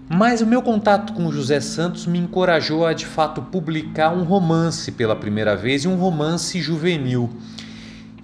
Mas 0.10 0.42
o 0.42 0.48
meu 0.48 0.64
contato 0.64 1.14
com 1.14 1.32
José 1.32 1.60
Santos 1.60 2.08
me 2.08 2.18
encorajou 2.18 2.84
a 2.84 2.92
de 2.92 3.06
fato 3.06 3.44
publicar 3.44 4.12
um 4.12 4.24
romance 4.24 4.92
pela 4.92 5.16
primeira 5.16 5.56
vez 5.56 5.84
e 5.84 5.88
um 5.88 5.96
romance 5.96 6.60
juvenil. 6.60 7.30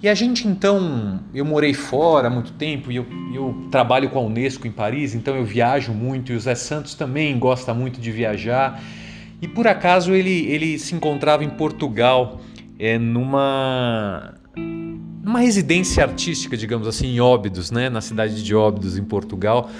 E 0.04 0.08
a 0.10 0.14
gente 0.14 0.46
então, 0.46 1.18
eu 1.32 1.46
morei 1.46 1.72
fora 1.72 2.28
há 2.28 2.30
muito 2.30 2.52
tempo 2.52 2.92
e 2.92 2.96
eu, 2.96 3.06
eu 3.32 3.68
trabalho 3.70 4.10
com 4.10 4.18
a 4.18 4.20
Unesco 4.22 4.66
em 4.66 4.70
Paris, 4.70 5.14
então 5.14 5.34
eu 5.34 5.46
viajo 5.46 5.94
muito 5.94 6.30
e 6.30 6.36
o 6.36 6.40
Zé 6.40 6.54
Santos 6.54 6.94
também 6.94 7.38
gosta 7.38 7.72
muito 7.72 7.98
de 7.98 8.12
viajar. 8.12 8.84
E 9.40 9.48
por 9.48 9.66
acaso 9.66 10.12
ele, 10.12 10.44
ele 10.44 10.78
se 10.78 10.94
encontrava 10.94 11.42
em 11.42 11.48
Portugal, 11.48 12.42
é, 12.78 12.98
numa, 12.98 14.34
numa 15.22 15.40
residência 15.40 16.04
artística, 16.04 16.54
digamos 16.54 16.86
assim, 16.86 17.06
em 17.06 17.20
Óbidos, 17.20 17.70
né, 17.70 17.88
na 17.88 18.02
cidade 18.02 18.44
de 18.44 18.54
Óbidos, 18.54 18.98
em 18.98 19.04
Portugal. 19.04 19.70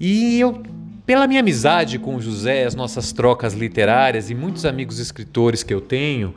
E 0.00 0.40
eu, 0.40 0.60
pela 1.06 1.28
minha 1.28 1.38
amizade 1.38 2.00
com 2.00 2.16
o 2.16 2.20
José, 2.20 2.64
as 2.64 2.74
nossas 2.74 3.12
trocas 3.12 3.54
literárias 3.54 4.28
e 4.28 4.34
muitos 4.34 4.64
amigos 4.64 4.98
escritores 4.98 5.62
que 5.62 5.72
eu 5.72 5.80
tenho, 5.80 6.34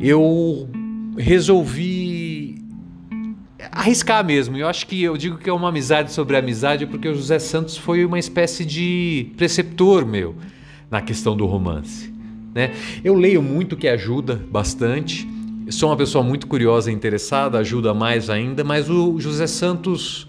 eu 0.00 0.68
resolvi 1.16 2.21
arriscar 3.72 4.24
mesmo. 4.24 4.56
Eu 4.56 4.68
acho 4.68 4.86
que 4.86 5.02
eu 5.02 5.16
digo 5.16 5.38
que 5.38 5.48
é 5.48 5.52
uma 5.52 5.70
amizade 5.70 6.12
sobre 6.12 6.36
amizade 6.36 6.86
porque 6.86 7.08
o 7.08 7.14
José 7.14 7.38
Santos 7.38 7.76
foi 7.76 8.04
uma 8.04 8.18
espécie 8.18 8.64
de 8.66 9.32
preceptor 9.36 10.04
meu 10.04 10.36
na 10.90 11.00
questão 11.00 11.34
do 11.34 11.46
romance. 11.46 12.12
Né? 12.54 12.72
Eu 13.02 13.14
leio 13.14 13.42
muito 13.42 13.76
que 13.76 13.88
ajuda 13.88 14.36
bastante. 14.50 15.26
sou 15.70 15.88
uma 15.88 15.96
pessoa 15.96 16.22
muito 16.22 16.46
curiosa 16.46 16.90
e 16.90 16.94
interessada, 16.94 17.58
ajuda 17.58 17.94
mais 17.94 18.28
ainda, 18.28 18.62
mas 18.62 18.90
o 18.90 19.18
José 19.18 19.46
Santos 19.46 20.28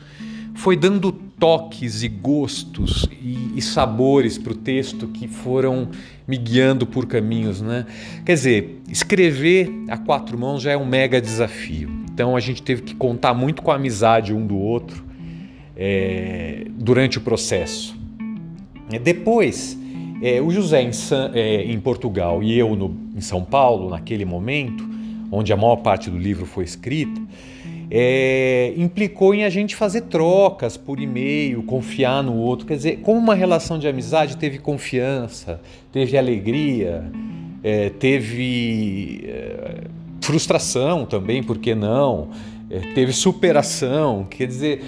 foi 0.55 0.77
dando 0.77 1.11
toques 1.11 2.03
e 2.03 2.07
gostos 2.07 3.05
e, 3.21 3.51
e 3.57 3.61
sabores 3.61 4.37
para 4.37 4.53
o 4.53 4.55
texto 4.55 5.07
que 5.07 5.27
foram 5.27 5.89
me 6.25 6.37
guiando 6.37 6.87
por 6.87 7.05
caminhos, 7.05 7.59
né? 7.61 7.85
Quer 8.25 8.33
dizer, 8.35 8.81
escrever 8.87 9.69
a 9.89 9.97
quatro 9.97 10.39
mãos 10.39 10.61
já 10.61 10.71
é 10.71 10.77
um 10.77 10.85
mega 10.85 11.19
desafio. 11.19 12.02
Então 12.13 12.35
a 12.35 12.39
gente 12.39 12.61
teve 12.61 12.83
que 12.83 12.95
contar 12.95 13.33
muito 13.33 13.61
com 13.61 13.71
a 13.71 13.75
amizade 13.75 14.33
um 14.33 14.45
do 14.45 14.57
outro 14.57 15.03
é, 15.75 16.65
durante 16.69 17.17
o 17.17 17.21
processo. 17.21 17.97
É, 18.91 18.99
depois, 18.99 19.77
é, 20.21 20.39
o 20.41 20.51
José 20.51 20.81
em, 20.83 20.93
San, 20.93 21.31
é, 21.33 21.63
em 21.63 21.79
Portugal 21.79 22.43
e 22.43 22.57
eu 22.57 22.75
no, 22.75 22.95
em 23.15 23.21
São 23.21 23.43
Paulo, 23.43 23.89
naquele 23.89 24.25
momento, 24.25 24.87
onde 25.31 25.51
a 25.51 25.57
maior 25.57 25.77
parte 25.77 26.09
do 26.09 26.17
livro 26.17 26.45
foi 26.45 26.63
escrita, 26.63 27.19
é, 27.89 28.73
implicou 28.77 29.33
em 29.33 29.43
a 29.43 29.49
gente 29.49 29.75
fazer 29.75 30.01
trocas 30.01 30.77
por 30.77 30.99
e-mail, 30.99 31.63
confiar 31.63 32.23
no 32.23 32.35
outro. 32.35 32.65
Quer 32.65 32.75
dizer, 32.75 32.99
como 32.99 33.19
uma 33.19 33.35
relação 33.35 33.79
de 33.79 33.87
amizade 33.87 34.37
teve 34.37 34.59
confiança, 34.59 35.59
teve 35.91 36.17
alegria, 36.17 37.11
é, 37.63 37.89
teve 37.89 39.23
é, 39.25 39.81
frustração 40.23 41.05
também, 41.05 41.43
por 41.43 41.57
que 41.57 41.75
não? 41.75 42.29
É, 42.69 42.79
teve 42.93 43.11
superação, 43.11 44.25
quer 44.29 44.47
dizer, 44.47 44.83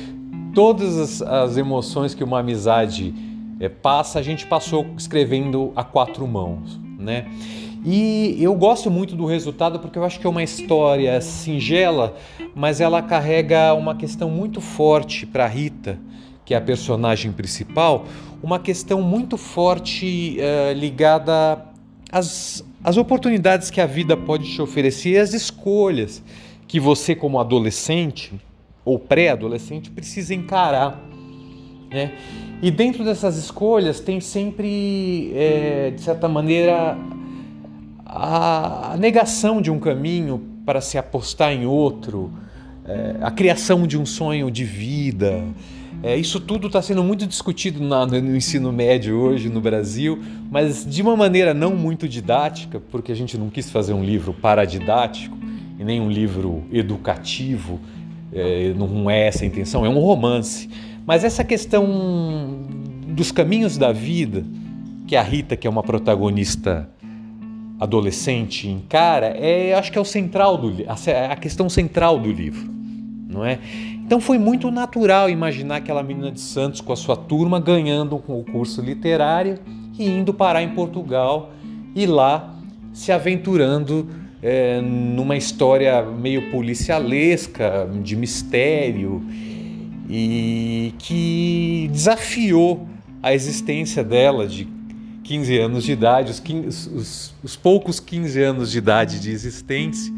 todas 0.54 0.98
as, 0.98 1.22
as 1.22 1.58
emoções 1.58 2.16
que 2.16 2.24
uma 2.24 2.40
amizade 2.40 3.14
é, 3.60 3.68
passa, 3.68 4.18
a 4.18 4.22
gente 4.22 4.46
passou 4.48 4.86
escrevendo 4.98 5.74
a 5.76 5.84
quatro 5.84 6.26
mãos, 6.26 6.80
né? 6.98 7.26
E 7.84 8.38
eu 8.40 8.56
gosto 8.56 8.90
muito 8.90 9.16
do 9.16 9.26
resultado 9.26 9.78
porque 9.78 10.00
eu 10.00 10.04
acho 10.04 10.20
que 10.20 10.26
é 10.26 10.30
uma 10.30 10.42
história 10.42 11.20
singela, 11.22 12.16
mas 12.56 12.82
ela 12.82 13.02
carrega 13.02 13.74
uma 13.76 13.94
questão 13.94 14.30
muito 14.30 14.60
forte 14.60 15.26
para 15.26 15.46
Rita, 15.46 16.00
que 16.44 16.54
é 16.54 16.58
a 16.58 16.62
personagem 16.62 17.32
principal, 17.32 18.06
uma 18.42 18.58
questão 18.58 19.02
muito 19.02 19.38
forte 19.38 20.38
uh, 20.40 20.74
ligada 20.74 21.64
às, 22.12 22.64
às 22.86 22.98
oportunidades 22.98 23.72
que 23.72 23.82
a 23.82 23.88
vida 23.88 24.16
pode 24.16 24.54
te 24.54 24.62
oferecer 24.62 25.10
e 25.14 25.18
às 25.18 25.34
escolhas 25.34 26.22
que 26.68 26.80
você, 26.80 27.16
como 27.16 27.40
adolescente 27.40 28.32
ou 28.86 29.00
pré-adolescente, 29.00 29.90
precisa 29.90 30.36
encarar. 30.36 31.02
Né? 31.90 32.12
E 32.62 32.70
dentro 32.70 33.04
dessas 33.04 33.38
escolhas 33.38 34.00
tem 34.00 34.22
sempre, 34.22 35.32
é, 35.34 35.94
de 35.96 36.02
certa 36.02 36.28
maneira, 36.28 36.96
a 38.06 38.96
negação 39.00 39.64
de 39.64 39.72
um 39.72 39.80
caminho 39.80 40.40
para 40.64 40.80
se 40.80 40.96
apostar 40.96 41.54
em 41.54 41.66
outro, 41.66 42.32
é, 42.88 43.16
a 43.20 43.32
criação 43.32 43.88
de 43.88 43.98
um 43.98 44.06
sonho 44.06 44.52
de 44.52 44.64
vida. 44.64 45.44
É, 46.04 46.16
isso 46.16 46.40
tudo 46.40 46.68
está 46.68 46.82
sendo 46.82 47.04
muito 47.04 47.26
discutido 47.26 47.84
na, 47.84 48.06
no 48.06 48.36
ensino 48.36 48.72
médio 48.72 49.18
hoje 49.18 49.50
no 49.50 49.60
Brasil, 49.60 50.20
mas 50.52 50.86
de 50.86 51.02
uma 51.02 51.16
maneira 51.16 51.54
não 51.54 51.76
muito 51.76 52.08
didática, 52.08 52.80
porque 52.80 53.12
a 53.12 53.16
gente 53.16 53.38
não 53.38 53.50
quis 53.50 53.72
fazer 53.72 53.94
um 53.94 54.04
livro 54.04 54.34
paradidático 54.34 55.36
e 55.80 55.84
nem 55.84 56.00
um 56.00 56.10
livro 56.10 56.64
educativo, 56.72 57.80
é, 58.32 58.74
não 58.74 59.10
é 59.10 59.28
essa 59.28 59.44
a 59.44 59.48
intenção, 59.48 59.86
é 59.86 59.90
um 59.90 60.00
romance. 60.00 60.70
Mas 61.06 61.24
essa 61.24 61.44
questão 61.44 62.66
dos 63.08 63.32
caminhos 63.32 63.78
da 63.78 63.92
vida, 63.92 64.44
que 65.08 65.16
a 65.16 65.22
Rita, 65.22 65.56
que 65.56 65.66
é 65.68 65.70
uma 65.70 65.84
protagonista 65.84 66.90
adolescente, 67.80 68.68
encara, 68.68 69.28
é, 69.28 69.74
acho 69.74 69.92
que 69.92 69.98
é 69.98 70.02
o 70.02 70.06
central 70.06 70.58
do 70.58 70.74
a 70.88 71.36
questão 71.36 71.70
central 71.70 72.20
do 72.20 72.32
livro, 72.32 72.75
não 73.28 73.46
é? 73.46 73.60
Então 74.06 74.22
foi 74.22 74.38
muito 74.38 74.70
natural 74.70 75.30
imaginar 75.30 75.78
aquela 75.78 76.04
menina 76.04 76.32
de 76.32 76.40
Santos 76.40 76.82
com 76.82 76.94
a 76.94 76.96
sua 76.96 77.16
turma 77.16 77.60
ganhando 77.60 78.16
um 78.16 78.20
concurso 78.20 78.82
literário 78.82 79.58
e 79.98 80.08
indo 80.08 80.34
parar 80.34 80.62
em 80.62 80.70
Portugal 80.70 81.52
e 81.96 82.06
lá 82.06 82.56
se 82.94 83.12
aventurando 83.12 84.08
é, 84.42 84.80
numa 84.80 85.36
história 85.36 86.04
meio 86.04 86.52
policialesca, 86.52 87.90
de 88.04 88.16
mistério 88.16 89.24
e 90.10 90.94
que 91.00 91.90
desafiou 91.92 92.88
a 93.24 93.34
existência 93.34 94.04
dela 94.04 94.48
de 94.48 94.68
15 95.24 95.58
anos 95.58 95.84
de 95.84 95.92
idade, 95.92 96.32
os, 96.32 96.40
15, 96.40 96.90
os, 96.90 97.34
os, 97.44 97.56
poucos 97.56 98.00
15 98.00 98.40
anos 98.40 98.72
de 98.72 98.78
idade 98.78 99.20
de 99.20 99.32
existência, 99.32 100.14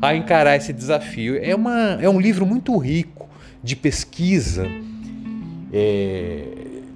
a 0.00 0.14
encarar 0.14 0.56
esse 0.56 0.72
desafio. 0.72 1.38
É, 1.42 1.54
uma, 1.54 1.98
é 2.00 2.08
um 2.08 2.20
livro 2.20 2.46
muito 2.46 2.76
rico 2.76 3.28
de 3.62 3.74
pesquisa, 3.74 4.66
é, 5.72 6.44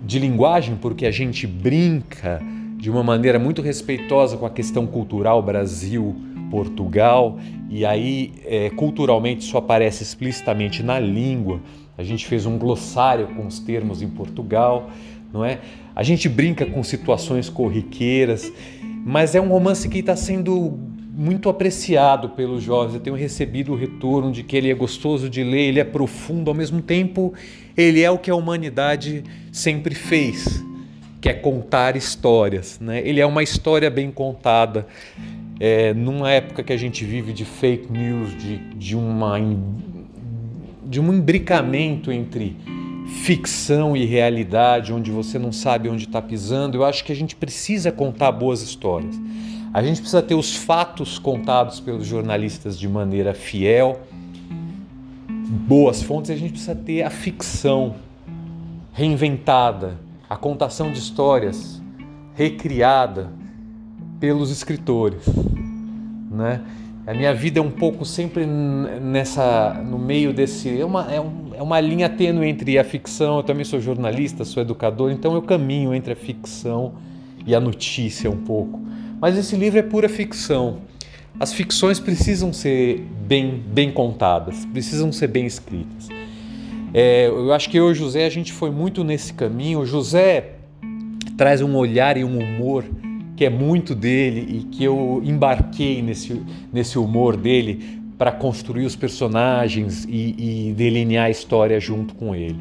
de 0.04 0.18
linguagem, 0.18 0.76
porque 0.76 1.06
a 1.06 1.10
gente 1.10 1.46
brinca 1.46 2.40
de 2.76 2.90
uma 2.90 3.02
maneira 3.02 3.38
muito 3.38 3.60
respeitosa 3.60 4.36
com 4.36 4.46
a 4.46 4.50
questão 4.50 4.86
cultural 4.86 5.42
Brasil-Portugal, 5.42 7.38
e 7.68 7.84
aí 7.84 8.32
é, 8.44 8.70
culturalmente 8.70 9.44
isso 9.44 9.56
aparece 9.56 10.02
explicitamente 10.02 10.82
na 10.82 10.98
língua. 10.98 11.60
A 11.98 12.02
gente 12.02 12.26
fez 12.26 12.46
um 12.46 12.56
glossário 12.56 13.28
com 13.28 13.46
os 13.46 13.58
termos 13.58 14.00
em 14.00 14.08
Portugal 14.08 14.90
não 15.32 15.44
é? 15.44 15.60
A 15.94 16.02
gente 16.02 16.28
brinca 16.28 16.66
com 16.66 16.82
situações 16.82 17.48
corriqueiras, 17.48 18.52
mas 19.04 19.34
é 19.34 19.40
um 19.40 19.48
romance 19.48 19.88
que 19.88 19.98
está 19.98 20.16
sendo 20.16 20.78
muito 21.20 21.50
apreciado 21.50 22.30
pelos 22.30 22.62
jovens. 22.62 22.94
Eu 22.94 23.00
tenho 23.00 23.14
recebido 23.14 23.72
o 23.72 23.76
retorno 23.76 24.32
de 24.32 24.42
que 24.42 24.56
ele 24.56 24.70
é 24.70 24.74
gostoso 24.74 25.28
de 25.28 25.44
ler, 25.44 25.68
ele 25.68 25.78
é 25.78 25.84
profundo, 25.84 26.50
ao 26.50 26.54
mesmo 26.54 26.80
tempo, 26.80 27.34
ele 27.76 28.00
é 28.00 28.10
o 28.10 28.16
que 28.16 28.30
a 28.30 28.34
humanidade 28.34 29.22
sempre 29.52 29.94
fez, 29.94 30.64
que 31.20 31.28
é 31.28 31.34
contar 31.34 31.94
histórias. 31.94 32.80
Né? 32.80 33.06
Ele 33.06 33.20
é 33.20 33.26
uma 33.26 33.42
história 33.42 33.90
bem 33.90 34.10
contada. 34.10 34.86
É, 35.60 35.92
numa 35.92 36.30
época 36.30 36.62
que 36.62 36.72
a 36.72 36.76
gente 36.78 37.04
vive 37.04 37.34
de 37.34 37.44
fake 37.44 37.92
news, 37.92 38.34
de, 38.38 38.56
de, 38.76 38.96
uma, 38.96 39.36
de 40.86 40.98
um 40.98 41.12
imbricamento 41.12 42.10
entre 42.10 42.56
ficção 43.24 43.94
e 43.94 44.06
realidade, 44.06 44.90
onde 44.90 45.10
você 45.10 45.38
não 45.38 45.52
sabe 45.52 45.90
onde 45.90 46.04
está 46.04 46.22
pisando, 46.22 46.78
eu 46.78 46.84
acho 46.84 47.04
que 47.04 47.12
a 47.12 47.16
gente 47.16 47.36
precisa 47.36 47.92
contar 47.92 48.32
boas 48.32 48.62
histórias. 48.62 49.20
A 49.72 49.82
gente 49.84 50.00
precisa 50.00 50.20
ter 50.20 50.34
os 50.34 50.56
fatos 50.56 51.16
contados 51.16 51.78
pelos 51.78 52.04
jornalistas 52.04 52.76
de 52.76 52.88
maneira 52.88 53.32
fiel, 53.32 54.00
boas 55.28 56.02
fontes, 56.02 56.30
e 56.30 56.32
a 56.32 56.36
gente 56.36 56.52
precisa 56.52 56.74
ter 56.74 57.02
a 57.02 57.10
ficção 57.10 57.94
reinventada, 58.92 59.96
a 60.28 60.36
contação 60.36 60.90
de 60.90 60.98
histórias 60.98 61.80
recriada 62.34 63.30
pelos 64.18 64.50
escritores, 64.50 65.24
né? 66.30 66.62
A 67.06 67.14
minha 67.14 67.32
vida 67.32 67.58
é 67.58 67.62
um 67.62 67.70
pouco 67.70 68.04
sempre 68.04 68.46
nessa, 68.46 69.74
no 69.74 69.98
meio 69.98 70.32
desse, 70.32 70.80
é 70.80 70.84
uma, 70.84 71.12
é, 71.12 71.20
um, 71.20 71.50
é 71.54 71.62
uma 71.62 71.80
linha 71.80 72.08
tênue 72.08 72.46
entre 72.46 72.78
a 72.78 72.84
ficção. 72.84 73.38
Eu 73.38 73.42
também 73.42 73.64
sou 73.64 73.80
jornalista, 73.80 74.44
sou 74.44 74.62
educador, 74.62 75.10
então 75.10 75.34
eu 75.34 75.42
caminho 75.42 75.94
entre 75.94 76.12
a 76.12 76.16
ficção 76.16 76.92
e 77.46 77.54
a 77.54 77.58
notícia 77.58 78.30
um 78.30 78.36
pouco. 78.36 78.80
Mas 79.20 79.36
esse 79.36 79.54
livro 79.54 79.78
é 79.78 79.82
pura 79.82 80.08
ficção. 80.08 80.78
As 81.38 81.52
ficções 81.52 82.00
precisam 82.00 82.52
ser 82.52 83.06
bem, 83.26 83.62
bem 83.66 83.90
contadas, 83.90 84.64
precisam 84.66 85.12
ser 85.12 85.28
bem 85.28 85.46
escritas. 85.46 86.08
É, 86.92 87.26
eu 87.28 87.52
acho 87.52 87.70
que 87.70 87.76
eu 87.76 87.88
e 87.88 87.92
o 87.92 87.94
José 87.94 88.26
a 88.26 88.30
gente 88.30 88.52
foi 88.52 88.70
muito 88.70 89.04
nesse 89.04 89.32
caminho. 89.32 89.80
O 89.80 89.86
José 89.86 90.52
traz 91.36 91.62
um 91.62 91.76
olhar 91.76 92.16
e 92.16 92.24
um 92.24 92.38
humor 92.38 92.84
que 93.36 93.44
é 93.44 93.50
muito 93.50 93.94
dele 93.94 94.58
e 94.58 94.64
que 94.64 94.84
eu 94.84 95.22
embarquei 95.24 96.02
nesse, 96.02 96.42
nesse 96.72 96.98
humor 96.98 97.36
dele 97.36 98.00
para 98.18 98.32
construir 98.32 98.84
os 98.84 98.94
personagens 98.96 100.04
e, 100.06 100.68
e 100.68 100.74
delinear 100.74 101.26
a 101.26 101.30
história 101.30 101.80
junto 101.80 102.14
com 102.14 102.34
ele. 102.34 102.58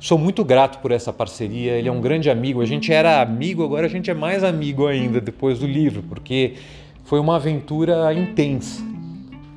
Sou 0.00 0.16
muito 0.16 0.42
grato 0.42 0.78
por 0.78 0.92
essa 0.92 1.12
parceria, 1.12 1.72
ele 1.72 1.86
é 1.86 1.92
um 1.92 2.00
grande 2.00 2.30
amigo. 2.30 2.62
A 2.62 2.66
gente 2.66 2.90
era 2.90 3.20
amigo, 3.20 3.62
agora 3.62 3.86
a 3.86 3.90
gente 3.90 4.10
é 4.10 4.14
mais 4.14 4.42
amigo 4.42 4.86
ainda 4.86 5.20
depois 5.20 5.58
do 5.58 5.66
livro, 5.66 6.02
porque 6.08 6.54
foi 7.04 7.20
uma 7.20 7.36
aventura 7.36 8.12
intensa, 8.14 8.82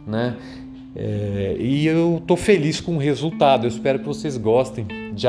né? 0.05 0.35
É, 0.95 1.55
e 1.57 1.87
eu 1.87 2.17
estou 2.21 2.35
feliz 2.35 2.81
com 2.81 2.95
o 2.95 2.99
resultado. 2.99 3.65
Eu 3.65 3.69
espero 3.69 3.99
que 3.99 4.05
vocês 4.05 4.37
gostem 4.37 4.85
de 5.13 5.25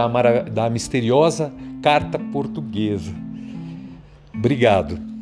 da 0.50 0.68
misteriosa 0.68 1.52
carta 1.80 2.18
portuguesa. 2.18 3.14
Obrigado. 4.34 5.13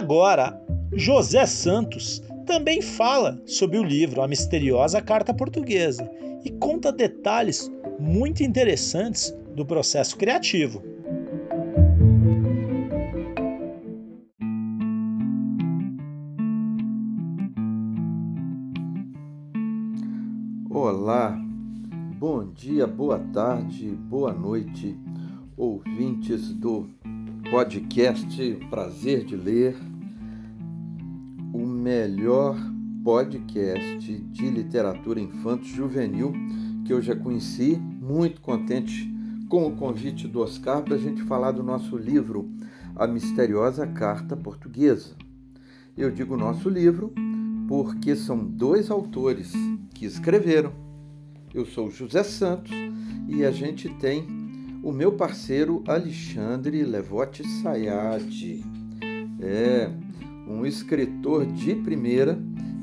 Agora, 0.00 0.58
José 0.94 1.44
Santos 1.44 2.22
também 2.46 2.80
fala 2.80 3.38
sobre 3.44 3.76
o 3.78 3.82
livro 3.82 4.22
A 4.22 4.26
Misteriosa 4.26 5.02
Carta 5.02 5.34
Portuguesa 5.34 6.10
e 6.42 6.50
conta 6.50 6.90
detalhes 6.90 7.70
muito 7.98 8.42
interessantes 8.42 9.30
do 9.54 9.66
processo 9.66 10.16
criativo. 10.16 10.82
Olá, 20.70 21.38
bom 22.18 22.50
dia, 22.54 22.86
boa 22.86 23.18
tarde, 23.34 23.90
boa 24.08 24.32
noite, 24.32 24.98
ouvintes 25.58 26.54
do 26.54 26.88
podcast 27.50 28.54
Prazer 28.70 29.24
de 29.24 29.36
Ler 29.36 29.89
melhor 31.90 32.56
podcast 33.02 34.16
de 34.16 34.48
literatura 34.48 35.18
infanto-juvenil 35.18 36.32
que 36.86 36.92
eu 36.92 37.02
já 37.02 37.16
conheci. 37.16 37.76
Muito 37.76 38.40
contente 38.40 39.12
com 39.48 39.66
o 39.66 39.74
convite 39.74 40.28
do 40.28 40.38
Oscar 40.38 40.84
para 40.84 40.94
a 40.94 40.98
gente 40.98 41.20
falar 41.24 41.50
do 41.50 41.64
nosso 41.64 41.96
livro 41.96 42.48
A 42.94 43.08
Misteriosa 43.08 43.88
Carta 43.88 44.36
Portuguesa. 44.36 45.16
Eu 45.98 46.12
digo 46.12 46.36
nosso 46.36 46.68
livro 46.68 47.12
porque 47.66 48.14
são 48.14 48.38
dois 48.38 48.88
autores 48.88 49.52
que 49.92 50.06
escreveram. 50.06 50.72
Eu 51.52 51.66
sou 51.66 51.90
José 51.90 52.22
Santos 52.22 52.70
e 53.26 53.44
a 53.44 53.50
gente 53.50 53.88
tem 53.88 54.28
o 54.80 54.92
meu 54.92 55.10
parceiro 55.10 55.82
Alexandre 55.88 56.84
Levote 56.84 57.42
Sayad. 57.60 58.62
É, 59.40 59.90
um 60.50 60.66
escritor 60.66 61.46
de 61.46 61.74
primeira 61.76 62.38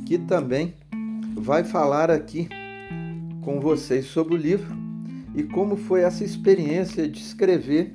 que 0.06 0.18
também 0.18 0.74
vai 1.36 1.64
falar 1.64 2.10
aqui 2.10 2.48
com 3.42 3.60
vocês 3.60 4.06
sobre 4.06 4.36
o 4.36 4.38
livro 4.38 4.76
e 5.36 5.44
como 5.44 5.76
foi 5.76 6.02
essa 6.02 6.24
experiência 6.24 7.08
de 7.08 7.20
escrever 7.20 7.94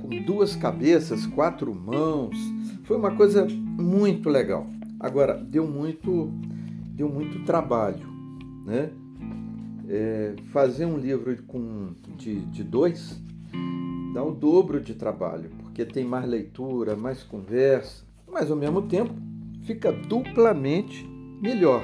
com 0.00 0.08
duas 0.24 0.56
cabeças, 0.56 1.26
quatro 1.26 1.74
mãos. 1.74 2.36
Foi 2.84 2.96
uma 2.96 3.14
coisa 3.14 3.46
muito 3.46 4.28
legal. 4.28 4.66
Agora 4.98 5.34
deu 5.34 5.66
muito, 5.66 6.32
deu 6.94 7.08
muito 7.08 7.44
trabalho, 7.44 8.06
né? 8.64 8.90
É, 9.88 10.34
fazer 10.50 10.84
um 10.84 10.98
livro 10.98 11.36
com, 11.44 11.90
de, 12.16 12.40
de 12.46 12.64
dois 12.64 13.20
dá 14.16 14.24
o 14.24 14.32
dobro 14.32 14.80
de 14.80 14.94
trabalho, 14.94 15.50
porque 15.58 15.84
tem 15.84 16.02
mais 16.02 16.26
leitura, 16.26 16.96
mais 16.96 17.22
conversa, 17.22 18.05
mas 18.38 18.50
ao 18.50 18.56
mesmo 18.56 18.82
tempo 18.82 19.14
fica 19.62 19.90
duplamente 19.90 21.08
melhor. 21.40 21.82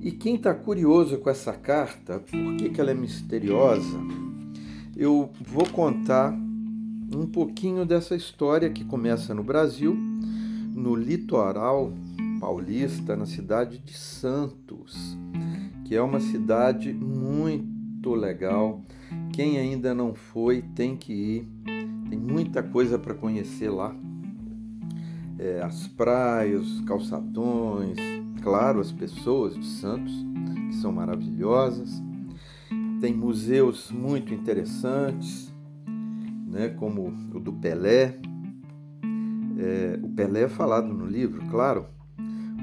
E 0.00 0.10
quem 0.10 0.34
está 0.34 0.52
curioso 0.52 1.18
com 1.18 1.30
essa 1.30 1.52
carta, 1.52 2.18
por 2.18 2.56
que, 2.56 2.70
que 2.70 2.80
ela 2.80 2.90
é 2.90 2.94
misteriosa, 2.94 4.00
eu 4.96 5.30
vou 5.46 5.64
contar 5.68 6.36
um 7.14 7.24
pouquinho 7.24 7.86
dessa 7.86 8.16
história 8.16 8.68
que 8.68 8.84
começa 8.84 9.32
no 9.32 9.44
Brasil, 9.44 9.94
no 10.74 10.96
litoral 10.96 11.92
paulista, 12.40 13.14
na 13.14 13.26
cidade 13.26 13.78
de 13.78 13.92
Santos, 13.92 15.16
que 15.84 15.94
é 15.94 16.02
uma 16.02 16.18
cidade 16.18 16.92
muito 16.92 18.12
legal. 18.12 18.82
Quem 19.32 19.56
ainda 19.56 19.94
não 19.94 20.14
foi 20.14 20.62
tem 20.74 20.96
que 20.96 21.12
ir, 21.12 21.48
tem 22.08 22.18
muita 22.18 22.60
coisa 22.60 22.98
para 22.98 23.14
conhecer 23.14 23.70
lá. 23.70 23.94
É, 25.42 25.62
as 25.62 25.86
praias, 25.86 26.60
os 26.60 26.80
calçadões, 26.82 27.96
claro, 28.42 28.78
as 28.78 28.92
pessoas 28.92 29.54
de 29.54 29.64
Santos, 29.64 30.12
que 30.68 30.74
são 30.74 30.92
maravilhosas. 30.92 32.02
Tem 33.00 33.14
museus 33.14 33.90
muito 33.90 34.34
interessantes, 34.34 35.50
né, 36.46 36.68
como 36.68 37.08
o 37.34 37.40
do 37.40 37.54
Pelé. 37.54 38.18
É, 39.58 39.98
o 40.02 40.10
Pelé 40.10 40.42
é 40.42 40.48
falado 40.48 40.92
no 40.92 41.06
livro, 41.06 41.42
claro, 41.46 41.86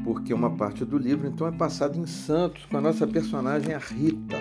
porque 0.03 0.31
uma 0.31 0.51
parte 0.51 0.85
do 0.85 0.99
livro 0.99 1.27
então 1.27 1.47
é 1.47 1.51
passada 1.51 1.97
em 1.97 2.05
Santos 2.05 2.63
com 2.65 2.77
a 2.77 2.81
nossa 2.81 3.07
personagem 3.07 3.73
a 3.73 3.79
Rita. 3.79 4.37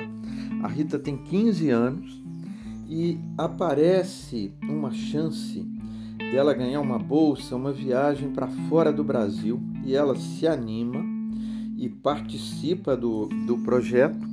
A 0.63 0.69
Rita 0.69 0.99
tem 0.99 1.17
15 1.17 1.71
anos 1.71 2.23
e 2.87 3.19
aparece 3.39 4.53
uma 4.69 4.93
chance 4.93 5.76
dela 6.31 6.55
ganhar 6.55 6.81
uma 6.81 6.99
bolsa, 6.99 7.57
uma 7.57 7.73
viagem 7.73 8.31
para 8.31 8.47
fora 8.69 8.93
do 8.93 9.05
Brasil 9.05 9.61
e 9.85 9.95
ela 9.95 10.17
se 10.17 10.47
anima 10.47 11.05
e 11.77 11.89
participa 11.89 12.97
do, 12.97 13.27
do 13.47 13.59
projeto 13.59 14.27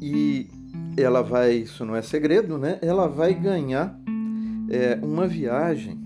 e 0.00 0.48
ela 0.96 1.22
vai, 1.22 1.54
isso 1.54 1.84
não 1.84 1.94
é 1.94 2.02
segredo, 2.02 2.58
né? 2.58 2.78
Ela 2.82 3.06
vai 3.06 3.34
ganhar 3.34 3.98
é, 4.68 4.98
uma 5.02 5.26
viagem 5.26 6.00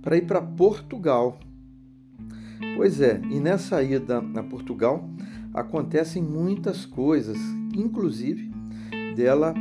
para 0.00 0.16
ir 0.16 0.26
para 0.26 0.40
Portugal. 0.40 1.38
Pois 2.76 3.00
é, 3.00 3.20
e 3.30 3.40
nessa 3.40 3.82
ida 3.82 4.18
a 4.18 4.42
Portugal 4.42 5.08
acontecem 5.52 6.22
muitas 6.22 6.86
coisas, 6.86 7.38
inclusive 7.74 8.50
dela 9.14 9.54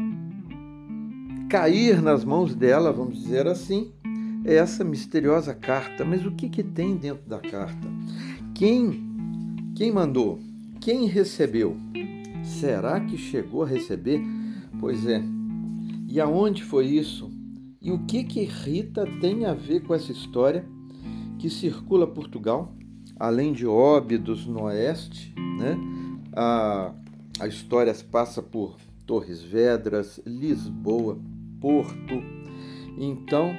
cair 1.49 2.01
nas 2.01 2.23
mãos 2.23 2.55
dela, 2.55 2.93
vamos 2.93 3.21
dizer 3.21 3.45
assim, 3.47 3.91
essa 4.45 4.83
misteriosa 4.83 5.53
carta. 5.53 6.03
Mas 6.05 6.25
o 6.25 6.31
que, 6.31 6.49
que 6.49 6.63
tem 6.63 6.95
dentro 6.95 7.27
da 7.29 7.39
carta? 7.39 7.87
Quem, 8.53 9.73
quem 9.75 9.91
mandou? 9.91 10.39
Quem 10.79 11.05
recebeu? 11.05 11.77
Será 12.43 12.99
que 12.99 13.17
chegou 13.17 13.63
a 13.63 13.67
receber? 13.67 14.21
Pois 14.79 15.05
é. 15.07 15.23
E 16.07 16.19
aonde 16.19 16.63
foi 16.63 16.87
isso? 16.87 17.31
E 17.81 17.91
o 17.91 17.99
que 18.05 18.23
que 18.23 18.43
Rita 18.43 19.05
tem 19.19 19.45
a 19.45 19.53
ver 19.53 19.81
com 19.81 19.93
essa 19.93 20.11
história 20.11 20.65
que 21.39 21.49
circula 21.49 22.05
Portugal? 22.05 22.75
além 23.21 23.53
de 23.53 23.67
Óbidos 23.67 24.47
no 24.47 24.63
oeste, 24.63 25.31
né? 25.59 25.77
a, 26.33 26.91
a 27.39 27.47
história 27.47 27.95
passa 28.11 28.41
por 28.41 28.77
Torres 29.05 29.43
Vedras, 29.43 30.19
Lisboa, 30.25 31.19
Porto. 31.59 32.23
Então, 32.97 33.51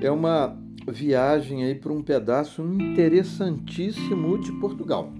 é 0.00 0.10
uma 0.10 0.56
viagem 0.86 1.64
aí 1.64 1.74
para 1.74 1.92
um 1.92 2.02
pedaço 2.02 2.62
interessantíssimo 2.62 4.38
de 4.38 4.52
Portugal. 4.52 5.12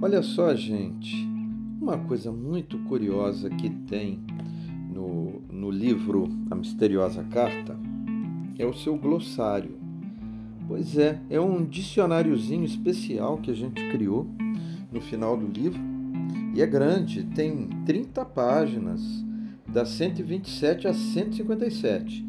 Olha 0.00 0.22
só, 0.22 0.54
gente, 0.54 1.26
uma 1.80 1.98
coisa 1.98 2.30
muito 2.30 2.78
curiosa 2.84 3.50
que 3.50 3.68
tem 3.68 4.20
no, 4.94 5.42
no 5.50 5.68
livro 5.68 6.28
A 6.48 6.54
Misteriosa 6.54 7.24
Carta 7.24 7.76
é 8.56 8.64
o 8.64 8.72
seu 8.72 8.96
glossário. 8.96 9.76
Pois 10.68 10.96
é, 10.96 11.20
é 11.28 11.40
um 11.40 11.64
dicionáriozinho 11.64 12.64
especial 12.64 13.38
que 13.38 13.50
a 13.50 13.54
gente 13.54 13.88
criou 13.90 14.28
no 14.90 15.00
final 15.00 15.36
do 15.36 15.46
livro 15.46 15.80
e 16.56 16.62
é 16.62 16.66
grande, 16.66 17.22
tem 17.22 17.68
30 17.84 18.24
páginas, 18.24 19.02
das 19.68 19.90
127 19.90 20.88
a 20.88 20.94
157. 20.94 22.24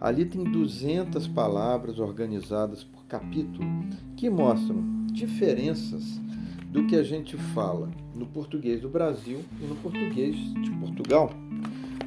Ali 0.00 0.24
tem 0.24 0.42
200 0.42 1.28
palavras 1.28 2.00
organizadas 2.00 2.82
por 2.82 3.04
capítulo 3.06 3.64
que 4.16 4.28
mostram 4.28 5.06
diferenças 5.12 6.20
do 6.72 6.88
que 6.88 6.96
a 6.96 7.04
gente 7.04 7.36
fala 7.36 7.88
no 8.16 8.26
português 8.26 8.80
do 8.80 8.88
Brasil 8.88 9.44
e 9.62 9.64
no 9.64 9.76
português 9.76 10.34
de 10.34 10.70
Portugal, 10.72 11.30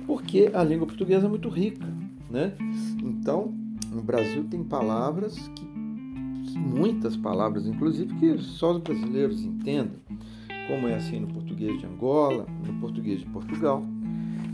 porque 0.06 0.52
a 0.54 0.64
língua 0.66 0.88
portuguesa 0.88 1.26
é 1.26 1.30
muito 1.30 1.48
rica, 1.48 1.88
né? 2.30 2.54
Então, 3.02 3.54
no 3.90 4.02
Brasil 4.02 4.44
tem 4.44 4.62
palavras 4.62 5.38
que 5.56 5.71
muitas 6.56 7.16
palavras, 7.16 7.66
inclusive, 7.66 8.14
que 8.16 8.38
só 8.40 8.72
os 8.72 8.82
brasileiros 8.82 9.42
entendem, 9.42 10.00
como 10.68 10.88
é 10.88 10.96
assim 10.96 11.20
no 11.20 11.28
português 11.28 11.80
de 11.80 11.86
Angola, 11.86 12.46
no 12.66 12.80
português 12.80 13.20
de 13.20 13.26
Portugal. 13.28 13.84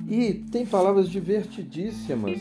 E 0.07 0.33
tem 0.51 0.65
palavras 0.65 1.09
divertidíssimas 1.09 2.39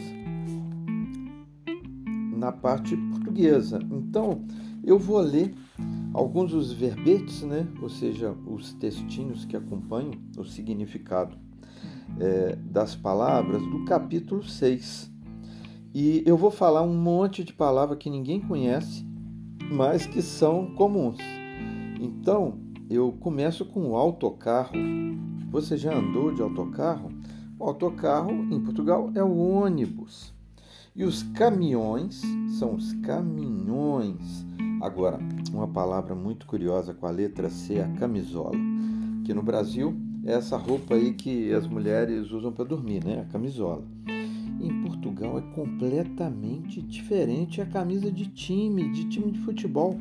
na 2.36 2.52
parte 2.52 2.96
portuguesa. 2.96 3.80
Então, 3.90 4.44
eu 4.84 4.98
vou 4.98 5.18
ler 5.18 5.54
alguns 6.12 6.52
dos 6.52 6.72
verbetes, 6.72 7.42
né? 7.42 7.66
ou 7.82 7.88
seja, 7.88 8.34
os 8.46 8.72
textinhos 8.74 9.44
que 9.44 9.56
acompanham 9.56 10.12
o 10.36 10.44
significado 10.44 11.36
é, 12.20 12.56
das 12.56 12.94
palavras 12.94 13.62
do 13.62 13.84
capítulo 13.84 14.42
6. 14.42 15.10
E 15.94 16.22
eu 16.26 16.36
vou 16.36 16.50
falar 16.50 16.82
um 16.82 16.94
monte 16.94 17.42
de 17.42 17.52
palavras 17.52 17.98
que 17.98 18.10
ninguém 18.10 18.40
conhece, 18.40 19.05
mas 19.70 20.06
que 20.06 20.22
são 20.22 20.66
comuns. 20.74 21.18
Então, 22.00 22.58
eu 22.88 23.12
começo 23.12 23.64
com 23.64 23.90
o 23.90 23.96
autocarro. 23.96 24.74
Você 25.50 25.76
já 25.76 25.94
andou 25.94 26.32
de 26.32 26.42
autocarro? 26.42 27.10
O 27.58 27.64
autocarro 27.64 28.30
em 28.30 28.60
Portugal 28.60 29.10
é 29.14 29.22
o 29.22 29.36
ônibus. 29.36 30.34
E 30.94 31.04
os 31.04 31.22
caminhões 31.22 32.22
são 32.58 32.74
os 32.74 32.92
caminhões. 32.94 34.46
Agora, 34.80 35.18
uma 35.52 35.68
palavra 35.68 36.14
muito 36.14 36.46
curiosa 36.46 36.94
com 36.94 37.06
a 37.06 37.10
letra 37.10 37.50
C, 37.50 37.80
a 37.80 37.88
camisola, 37.88 38.56
que 39.24 39.34
no 39.34 39.42
Brasil 39.42 39.94
é 40.24 40.32
essa 40.32 40.56
roupa 40.56 40.94
aí 40.94 41.12
que 41.14 41.52
as 41.52 41.66
mulheres 41.66 42.30
usam 42.30 42.52
para 42.52 42.64
dormir, 42.64 43.04
né? 43.04 43.20
A 43.20 43.32
camisola. 43.32 43.84
É 45.18 45.40
completamente 45.54 46.82
diferente 46.82 47.60
a 47.62 47.66
camisa 47.66 48.12
de 48.12 48.26
time, 48.26 48.90
de 48.90 49.08
time 49.08 49.32
de 49.32 49.38
futebol. 49.40 49.98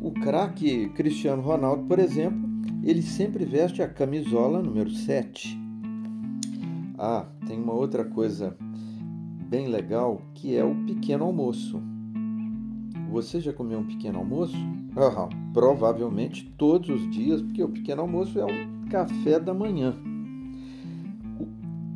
O 0.00 0.12
craque 0.12 0.88
Cristiano 0.90 1.42
Ronaldo, 1.42 1.84
por 1.84 1.98
exemplo, 1.98 2.48
ele 2.82 3.02
sempre 3.02 3.44
veste 3.44 3.82
a 3.82 3.88
camisola 3.88 4.62
número 4.62 4.90
7. 4.90 5.58
Ah, 6.96 7.26
tem 7.46 7.60
uma 7.60 7.72
outra 7.72 8.04
coisa 8.04 8.56
bem 9.48 9.66
legal 9.66 10.22
que 10.34 10.56
é 10.56 10.64
o 10.64 10.74
pequeno 10.86 11.24
almoço. 11.24 11.82
Você 13.10 13.40
já 13.40 13.52
comeu 13.52 13.80
um 13.80 13.86
pequeno 13.86 14.20
almoço? 14.20 14.56
Ah, 14.96 15.28
provavelmente 15.52 16.52
todos 16.56 16.88
os 16.88 17.10
dias, 17.10 17.42
porque 17.42 17.62
o 17.62 17.68
pequeno 17.68 18.02
almoço 18.02 18.38
é 18.38 18.44
o 18.44 18.88
café 18.88 19.40
da 19.40 19.52
manhã. 19.52 19.94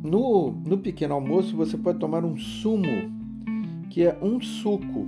No, 0.05 0.51
no 0.51 0.77
pequeno 0.77 1.15
almoço 1.15 1.57
você 1.57 1.75
pode 1.75 1.97
tomar 1.97 2.23
um 2.23 2.37
sumo, 2.37 3.11
que 3.89 4.03
é 4.03 4.15
um 4.21 4.39
suco. 4.39 5.07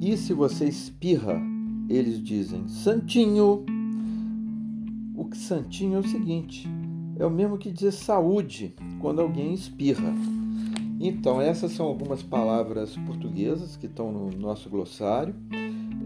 E 0.00 0.16
se 0.16 0.32
você 0.32 0.64
espirra, 0.64 1.40
eles 1.88 2.20
dizem 2.20 2.66
santinho. 2.66 3.64
O 5.14 5.24
que 5.26 5.36
santinho 5.36 5.94
é 5.94 5.98
o 6.00 6.08
seguinte: 6.08 6.68
é 7.16 7.24
o 7.24 7.30
mesmo 7.30 7.56
que 7.56 7.70
dizer 7.70 7.92
saúde 7.92 8.74
quando 9.00 9.20
alguém 9.20 9.54
espirra. 9.54 10.12
Então, 10.98 11.40
essas 11.40 11.70
são 11.70 11.86
algumas 11.86 12.20
palavras 12.20 12.96
portuguesas 13.06 13.76
que 13.76 13.86
estão 13.86 14.10
no 14.10 14.36
nosso 14.36 14.68
glossário. 14.68 15.36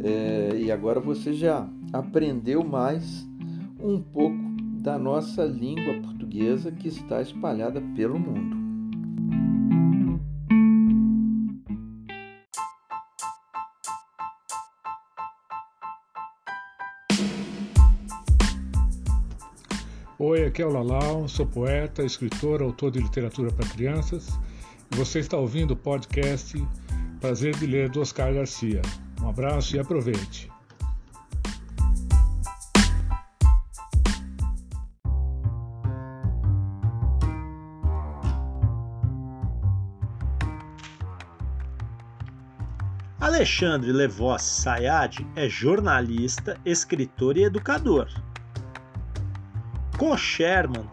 É, 0.04 0.58
e 0.60 0.70
agora 0.70 1.00
você 1.00 1.32
já 1.32 1.66
aprendeu 1.90 2.62
mais 2.62 3.26
um 3.82 3.98
pouco 3.98 4.36
da 4.82 4.98
nossa 4.98 5.44
língua 5.44 5.94
portuguesa 5.94 6.21
que 6.72 6.88
está 6.88 7.20
espalhada 7.20 7.78
pelo 7.94 8.18
mundo. 8.18 8.56
Oi, 20.18 20.46
aqui 20.46 20.62
é 20.62 20.66
o 20.66 20.70
Lalau, 20.70 21.28
sou 21.28 21.44
poeta, 21.46 22.02
escritor, 22.02 22.62
autor 22.62 22.92
de 22.92 23.00
literatura 23.00 23.52
para 23.52 23.68
crianças 23.68 24.38
Você 24.92 25.18
está 25.18 25.36
ouvindo 25.36 25.72
o 25.72 25.76
podcast 25.76 26.56
Prazer 27.20 27.54
de 27.56 27.66
Ler 27.66 27.90
do 27.90 28.00
Oscar 28.00 28.32
Garcia. 28.32 28.80
Um 29.20 29.28
abraço 29.28 29.76
e 29.76 29.80
aproveite. 29.80 30.51
Alexandre 43.34 43.90
Levos 43.90 44.42
Sayad 44.42 45.26
é 45.34 45.48
jornalista, 45.48 46.54
escritor 46.66 47.38
e 47.38 47.44
educador. 47.44 48.06
Co-Sherman 49.96 50.84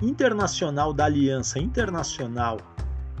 internacional 0.00 0.92
da 0.94 1.06
Aliança 1.06 1.58
Internacional 1.58 2.58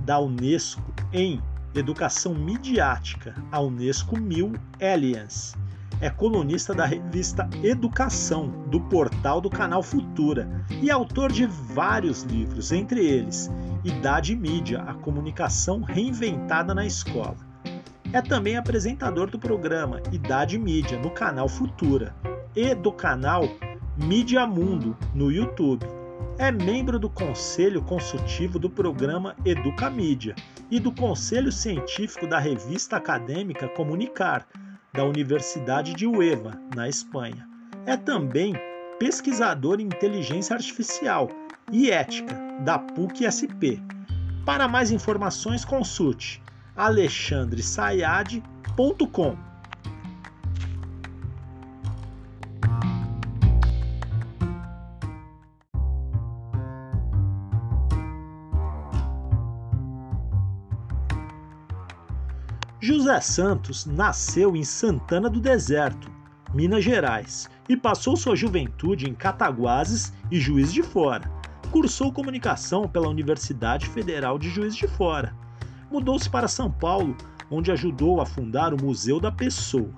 da 0.04 0.20
Unesco 0.20 0.94
em 1.12 1.42
Educação 1.74 2.36
Midiática, 2.36 3.34
a 3.50 3.60
Unesco 3.60 4.16
1000 4.16 4.52
Alliance. 4.80 5.56
É 6.00 6.08
colunista 6.08 6.72
da 6.72 6.86
revista 6.86 7.50
Educação, 7.64 8.48
do 8.68 8.80
portal 8.82 9.40
do 9.40 9.50
canal 9.50 9.82
Futura, 9.82 10.48
e 10.80 10.88
autor 10.88 11.32
de 11.32 11.46
vários 11.46 12.22
livros, 12.22 12.70
entre 12.70 13.04
eles 13.04 13.50
Idade 13.82 14.34
e 14.34 14.36
Mídia, 14.36 14.82
a 14.82 14.94
comunicação 14.94 15.82
reinventada 15.82 16.72
na 16.72 16.86
escola. 16.86 17.47
É 18.10 18.22
também 18.22 18.56
apresentador 18.56 19.28
do 19.28 19.38
programa 19.38 20.00
Idade 20.10 20.58
Mídia 20.58 20.98
no 20.98 21.10
canal 21.10 21.46
Futura 21.46 22.14
e 22.56 22.74
do 22.74 22.90
canal 22.90 23.42
Mídia 23.98 24.46
Mundo 24.46 24.96
no 25.14 25.30
YouTube 25.30 25.86
é 26.38 26.50
membro 26.50 26.98
do 26.98 27.10
Conselho 27.10 27.82
Consultivo 27.82 28.58
do 28.58 28.70
programa 28.70 29.36
Educa 29.44 29.90
Mídia 29.90 30.34
e 30.70 30.80
do 30.80 30.90
Conselho 30.90 31.52
Científico 31.52 32.26
da 32.26 32.38
revista 32.38 32.96
acadêmica 32.96 33.68
Comunicar, 33.68 34.46
da 34.92 35.04
Universidade 35.04 35.94
de 35.94 36.06
Huelva, 36.06 36.58
na 36.74 36.88
Espanha. 36.88 37.46
É 37.84 37.96
também 37.96 38.54
pesquisador 38.98 39.80
em 39.80 39.84
inteligência 39.84 40.54
artificial 40.54 41.28
e 41.70 41.90
ética 41.90 42.34
da 42.60 42.78
PUC-SP. 42.78 43.82
Para 44.46 44.66
mais 44.66 44.90
informações, 44.90 45.64
consulte 45.64 46.40
alexandresayad.com. 46.78 49.36
José 62.80 63.20
Santos 63.20 63.84
nasceu 63.84 64.54
em 64.54 64.62
Santana 64.62 65.28
do 65.28 65.40
Deserto, 65.40 66.08
Minas 66.54 66.84
Gerais, 66.84 67.50
e 67.68 67.76
passou 67.76 68.16
sua 68.16 68.36
juventude 68.36 69.10
em 69.10 69.14
Cataguases 69.14 70.12
e 70.30 70.38
Juiz 70.38 70.72
de 70.72 70.84
Fora. 70.84 71.28
Cursou 71.72 72.12
comunicação 72.12 72.88
pela 72.88 73.08
Universidade 73.08 73.88
Federal 73.88 74.38
de 74.38 74.48
Juiz 74.48 74.76
de 74.76 74.86
Fora. 74.86 75.47
Mudou-se 75.90 76.28
para 76.28 76.48
São 76.48 76.70
Paulo, 76.70 77.16
onde 77.50 77.72
ajudou 77.72 78.20
a 78.20 78.26
fundar 78.26 78.74
o 78.74 78.82
Museu 78.82 79.18
da 79.18 79.32
Pessoa. 79.32 79.90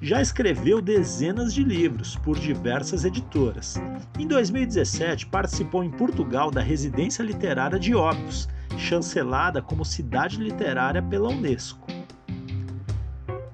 Já 0.00 0.22
escreveu 0.22 0.80
dezenas 0.80 1.52
de 1.52 1.64
livros 1.64 2.16
por 2.16 2.38
diversas 2.38 3.04
editoras. 3.04 3.76
Em 4.18 4.26
2017, 4.26 5.26
participou 5.26 5.82
em 5.82 5.90
Portugal 5.90 6.50
da 6.50 6.60
Residência 6.60 7.22
Literária 7.22 7.78
de 7.78 7.94
Óbidos, 7.94 8.48
chancelada 8.76 9.60
como 9.60 9.84
cidade 9.84 10.38
literária 10.38 11.02
pela 11.02 11.28
Unesco. 11.28 11.86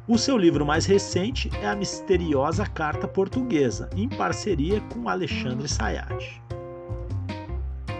O 0.06 0.18
seu 0.18 0.36
livro 0.36 0.66
mais 0.66 0.84
recente 0.84 1.50
é 1.62 1.66
A 1.66 1.74
Misteriosa 1.74 2.66
Carta 2.66 3.08
Portuguesa, 3.08 3.88
em 3.96 4.06
parceria 4.06 4.82
com 4.92 5.08
Alexandre 5.08 5.66
Sayad. 5.66 6.43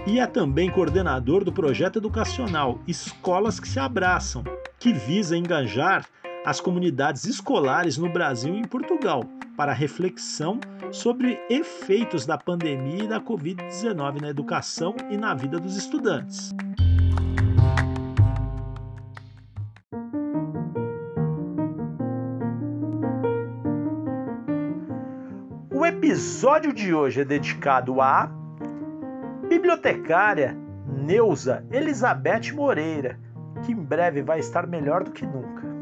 E 0.07 0.21
é 0.21 0.27
também 0.27 0.71
coordenador 0.71 1.45
do 1.45 1.53
projeto 1.53 1.99
educacional 1.99 2.79
Escolas 2.87 3.59
que 3.59 3.67
se 3.67 3.81
Abraçam, 3.81 4.45
que 4.79 4.93
visa 4.93 5.35
engajar 5.35 6.05
as 6.45 6.61
comunidades 6.61 7.25
escolares 7.25 7.97
no 7.97 8.11
Brasil 8.11 8.55
e 8.55 8.59
em 8.59 8.65
Portugal 8.65 9.25
para 9.57 9.73
reflexão 9.73 10.61
sobre 10.93 11.41
efeitos 11.49 12.27
da 12.27 12.37
pandemia 12.37 13.05
e 13.05 13.09
da 13.09 13.19
Covid-19 13.19 14.21
na 14.21 14.29
educação 14.29 14.95
e 15.11 15.17
na 15.17 15.33
vida 15.33 15.59
dos 15.59 15.75
estudantes. 15.75 16.53
O 25.71 25.87
episódio 25.87 26.75
de 26.75 26.93
hoje 26.93 27.23
é 27.23 27.25
dedicado 27.25 28.03
à 28.03 28.44
bibliotecária 29.65 30.55
Neuza 30.87 31.65
Elizabeth 31.73 32.53
Moreira, 32.53 33.19
que 33.65 33.73
em 33.73 33.83
breve 33.83 34.21
vai 34.21 34.39
estar 34.39 34.67
melhor 34.67 35.03
do 35.03 35.11
que 35.11 35.25
nunca. 35.25 35.74